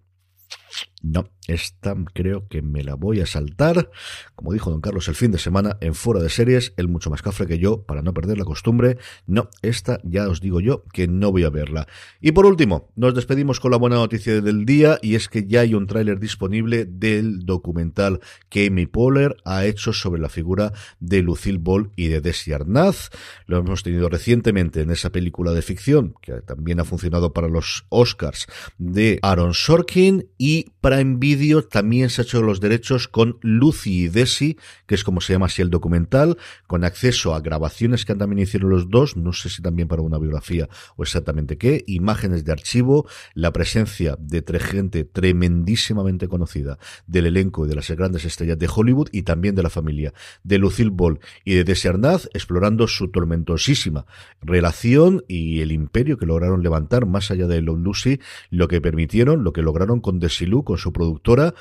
No, 1.02 1.28
esta 1.46 1.94
creo 2.14 2.48
que 2.48 2.62
me 2.62 2.82
la 2.82 2.94
voy 2.94 3.20
a 3.20 3.26
saltar. 3.26 3.90
Como 4.34 4.52
dijo 4.52 4.70
don 4.70 4.80
Carlos 4.80 5.08
el 5.08 5.14
fin 5.14 5.30
de 5.30 5.38
semana 5.38 5.76
en 5.80 5.94
Fuera 5.94 6.20
de 6.20 6.30
Series, 6.30 6.72
él 6.76 6.88
mucho 6.88 7.10
más 7.10 7.22
cafre 7.22 7.46
que 7.46 7.58
yo, 7.58 7.82
para 7.82 8.02
no 8.02 8.14
perder 8.14 8.38
la 8.38 8.44
costumbre. 8.44 8.98
No, 9.26 9.48
esta 9.62 10.00
ya 10.04 10.28
os 10.28 10.40
digo 10.40 10.60
yo 10.60 10.84
que 10.92 11.06
no 11.06 11.30
voy 11.30 11.44
a 11.44 11.50
verla. 11.50 11.86
Y 12.20 12.32
por 12.32 12.46
último, 12.46 12.90
nos 12.96 13.14
despedimos 13.14 13.60
con 13.60 13.70
la 13.70 13.76
buena 13.76 13.96
noticia 13.96 14.40
del 14.40 14.64
día 14.64 14.98
y 15.02 15.14
es 15.14 15.28
que 15.28 15.46
ya 15.46 15.60
hay 15.60 15.74
un 15.74 15.86
tráiler 15.86 16.18
disponible 16.18 16.86
del 16.86 17.44
documental 17.44 18.20
que 18.48 18.66
Amy 18.66 18.86
Poehler 18.86 19.36
ha 19.44 19.64
hecho 19.66 19.92
sobre 19.92 20.20
la 20.20 20.28
figura 20.28 20.72
de 20.98 21.22
Lucille 21.22 21.58
Ball 21.58 21.90
y 21.94 22.08
de 22.08 22.20
Desi 22.20 22.52
Arnaz. 22.52 23.10
Lo 23.46 23.58
hemos 23.58 23.82
tenido 23.82 24.08
recientemente 24.08 24.80
en 24.80 24.90
esa 24.90 25.10
película 25.10 25.52
de 25.52 25.62
ficción 25.62 26.14
que 26.22 26.40
también 26.42 26.80
ha 26.80 26.84
funcionado 26.84 27.32
para 27.32 27.48
los 27.48 27.86
Oscars 27.90 28.46
de 28.78 29.18
Aaron 29.22 29.54
Sorkin 29.54 30.28
y 30.38 30.72
Prime 30.86 31.16
Video 31.18 31.64
también 31.64 32.10
se 32.10 32.20
ha 32.20 32.24
hecho 32.24 32.42
los 32.42 32.60
derechos 32.60 33.08
con 33.08 33.38
Lucy 33.42 34.04
y 34.04 34.08
Desi, 34.08 34.56
que 34.86 34.94
es 34.94 35.02
como 35.02 35.20
se 35.20 35.32
llama 35.32 35.46
así 35.46 35.60
el 35.60 35.68
documental, 35.68 36.38
con 36.68 36.84
acceso 36.84 37.34
a 37.34 37.40
grabaciones 37.40 38.04
que 38.04 38.14
también 38.14 38.38
hicieron 38.38 38.70
los 38.70 38.88
dos, 38.88 39.16
no 39.16 39.32
sé 39.32 39.48
si 39.48 39.62
también 39.62 39.88
para 39.88 40.02
una 40.02 40.16
biografía 40.16 40.68
o 40.94 41.02
exactamente 41.02 41.58
qué, 41.58 41.82
imágenes 41.88 42.44
de 42.44 42.52
archivo, 42.52 43.08
la 43.34 43.52
presencia 43.52 44.16
de 44.20 44.42
tres 44.42 44.62
gente 44.62 45.02
tremendísimamente 45.02 46.28
conocida 46.28 46.78
del 47.08 47.26
elenco 47.26 47.66
y 47.66 47.68
de 47.68 47.74
las 47.74 47.90
grandes 47.90 48.24
estrellas 48.24 48.56
de 48.56 48.70
Hollywood 48.72 49.08
y 49.10 49.22
también 49.22 49.56
de 49.56 49.64
la 49.64 49.70
familia 49.70 50.14
de 50.44 50.58
Lucille 50.58 50.90
Ball 50.92 51.18
y 51.44 51.54
de 51.54 51.64
Desi 51.64 51.88
Arnaz, 51.88 52.30
explorando 52.32 52.86
su 52.86 53.10
tormentosísima 53.10 54.06
relación 54.40 55.24
y 55.26 55.62
el 55.62 55.72
imperio 55.72 56.16
que 56.16 56.26
lograron 56.26 56.62
levantar 56.62 57.06
más 57.06 57.32
allá 57.32 57.48
de 57.48 57.60
Lucy, 57.60 58.20
lo 58.50 58.68
que 58.68 58.80
permitieron, 58.80 59.42
lo 59.42 59.52
que 59.52 59.62
lograron 59.62 60.00
con 60.00 60.20
Desilu, 60.20 60.62
con 60.62 60.75
su 60.78 60.92
productora. 60.92 61.54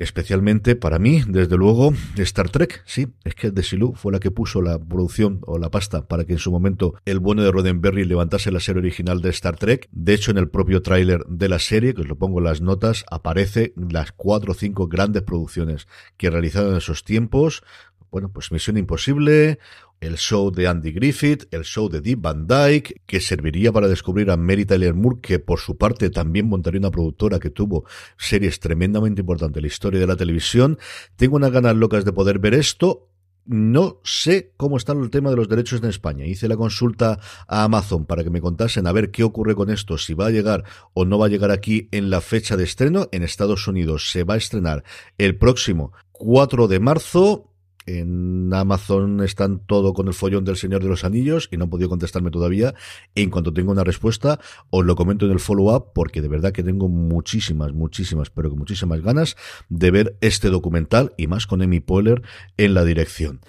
Especialmente 0.00 0.76
para 0.76 0.98
mí, 0.98 1.22
desde 1.28 1.58
luego, 1.58 1.92
Star 2.16 2.48
Trek, 2.48 2.82
sí, 2.86 3.08
es 3.22 3.34
que 3.34 3.50
Desilu 3.50 3.92
fue 3.92 4.12
la 4.12 4.18
que 4.18 4.30
puso 4.30 4.62
la 4.62 4.78
producción 4.78 5.40
o 5.42 5.58
la 5.58 5.70
pasta 5.70 6.08
para 6.08 6.24
que 6.24 6.32
en 6.32 6.38
su 6.38 6.50
momento 6.50 6.94
el 7.04 7.18
bueno 7.18 7.42
de 7.42 7.52
Roddenberry 7.52 8.04
levantase 8.06 8.50
la 8.50 8.60
serie 8.60 8.80
original 8.80 9.20
de 9.20 9.28
Star 9.28 9.56
Trek. 9.56 9.90
De 9.92 10.14
hecho, 10.14 10.30
en 10.30 10.38
el 10.38 10.48
propio 10.48 10.80
tráiler 10.80 11.26
de 11.26 11.50
la 11.50 11.58
serie, 11.58 11.92
que 11.92 12.00
os 12.00 12.08
lo 12.08 12.16
pongo 12.16 12.38
en 12.38 12.44
las 12.44 12.62
notas, 12.62 13.04
aparece 13.10 13.74
las 13.76 14.12
cuatro 14.12 14.52
o 14.52 14.54
cinco 14.54 14.88
grandes 14.88 15.22
producciones 15.22 15.86
que 16.16 16.30
realizaron 16.30 16.70
en 16.70 16.78
esos 16.78 17.04
tiempos. 17.04 17.62
Bueno, 18.10 18.30
pues 18.32 18.52
Misión 18.52 18.78
Imposible, 18.78 19.58
el 20.00 20.16
show 20.16 20.50
de 20.50 20.66
Andy 20.66 20.92
Griffith, 20.92 21.46
el 21.52 21.62
show 21.62 21.88
de 21.88 22.00
Deep 22.00 22.20
Van 22.20 22.46
Dyke, 22.46 23.02
que 23.06 23.20
serviría 23.20 23.70
para 23.70 23.86
descubrir 23.86 24.30
a 24.30 24.36
Mary 24.36 24.64
Tyler 24.64 24.94
Moore, 24.94 25.18
que 25.20 25.38
por 25.38 25.60
su 25.60 25.76
parte 25.76 26.10
también 26.10 26.48
montaría 26.48 26.80
una 26.80 26.90
productora 26.90 27.38
que 27.38 27.50
tuvo 27.50 27.84
series 28.16 28.60
tremendamente 28.60 29.20
importantes 29.20 29.58
en 29.58 29.62
la 29.62 29.68
historia 29.68 30.00
de 30.00 30.06
la 30.06 30.16
televisión. 30.16 30.78
Tengo 31.16 31.36
unas 31.36 31.52
ganas 31.52 31.76
locas 31.76 32.04
de 32.04 32.12
poder 32.12 32.38
ver 32.38 32.54
esto. 32.54 33.08
No 33.46 34.00
sé 34.04 34.52
cómo 34.56 34.76
está 34.76 34.92
el 34.92 35.10
tema 35.10 35.30
de 35.30 35.36
los 35.36 35.48
derechos 35.48 35.82
en 35.82 35.88
España. 35.88 36.24
Hice 36.24 36.46
la 36.46 36.56
consulta 36.56 37.18
a 37.48 37.64
Amazon 37.64 38.06
para 38.06 38.22
que 38.22 38.30
me 38.30 38.40
contasen 38.40 38.86
a 38.86 38.92
ver 38.92 39.10
qué 39.10 39.24
ocurre 39.24 39.54
con 39.54 39.70
esto, 39.70 39.98
si 39.98 40.14
va 40.14 40.26
a 40.26 40.30
llegar 40.30 40.64
o 40.94 41.04
no 41.04 41.18
va 41.18 41.26
a 41.26 41.30
llegar 41.30 41.50
aquí 41.50 41.88
en 41.90 42.10
la 42.10 42.20
fecha 42.20 42.56
de 42.56 42.64
estreno. 42.64 43.08
En 43.12 43.22
Estados 43.22 43.66
Unidos 43.66 44.10
se 44.10 44.24
va 44.24 44.34
a 44.34 44.38
estrenar 44.38 44.84
el 45.18 45.36
próximo 45.36 45.92
4 46.12 46.68
de 46.68 46.80
marzo. 46.80 47.49
En 47.98 48.52
Amazon 48.52 49.22
están 49.22 49.60
todo 49.66 49.94
con 49.94 50.06
el 50.06 50.14
follón 50.14 50.44
del 50.44 50.56
Señor 50.56 50.82
de 50.82 50.88
los 50.88 51.04
Anillos 51.04 51.48
y 51.50 51.56
no 51.56 51.64
han 51.64 51.70
podido 51.70 51.88
contestarme 51.88 52.30
todavía. 52.30 52.74
En 53.14 53.30
cuanto 53.30 53.52
tenga 53.52 53.72
una 53.72 53.84
respuesta, 53.84 54.38
os 54.70 54.84
lo 54.84 54.94
comento 54.96 55.26
en 55.26 55.32
el 55.32 55.40
follow-up 55.40 55.92
porque 55.94 56.22
de 56.22 56.28
verdad 56.28 56.52
que 56.52 56.62
tengo 56.62 56.88
muchísimas, 56.88 57.72
muchísimas, 57.72 58.30
pero 58.30 58.50
que 58.50 58.56
muchísimas 58.56 59.00
ganas 59.00 59.36
de 59.68 59.90
ver 59.90 60.16
este 60.20 60.50
documental 60.50 61.14
y 61.16 61.26
más 61.26 61.46
con 61.46 61.62
Amy 61.62 61.80
Poehler 61.80 62.22
en 62.56 62.74
la 62.74 62.84
dirección. 62.84 63.40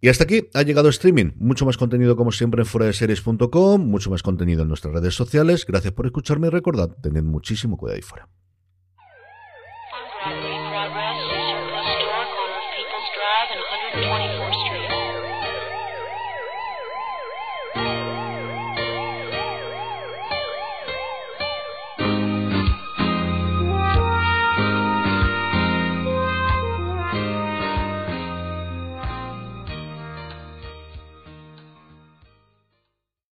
Y 0.00 0.08
hasta 0.08 0.24
aquí 0.24 0.48
ha 0.52 0.62
llegado 0.62 0.90
streaming. 0.90 1.32
Mucho 1.36 1.64
más 1.64 1.78
contenido 1.78 2.14
como 2.14 2.30
siempre 2.30 2.62
en 2.62 2.66
fuera 2.66 2.92
mucho 3.78 4.10
más 4.10 4.22
contenido 4.22 4.62
en 4.62 4.68
nuestras 4.68 4.92
redes 4.92 5.14
sociales. 5.14 5.64
Gracias 5.66 5.94
por 5.94 6.04
escucharme 6.04 6.48
y 6.48 6.50
recordad, 6.50 6.90
tened 7.00 7.22
muchísimo 7.22 7.78
cuidado 7.78 7.96
ahí 7.96 8.02
fuera. 8.02 8.28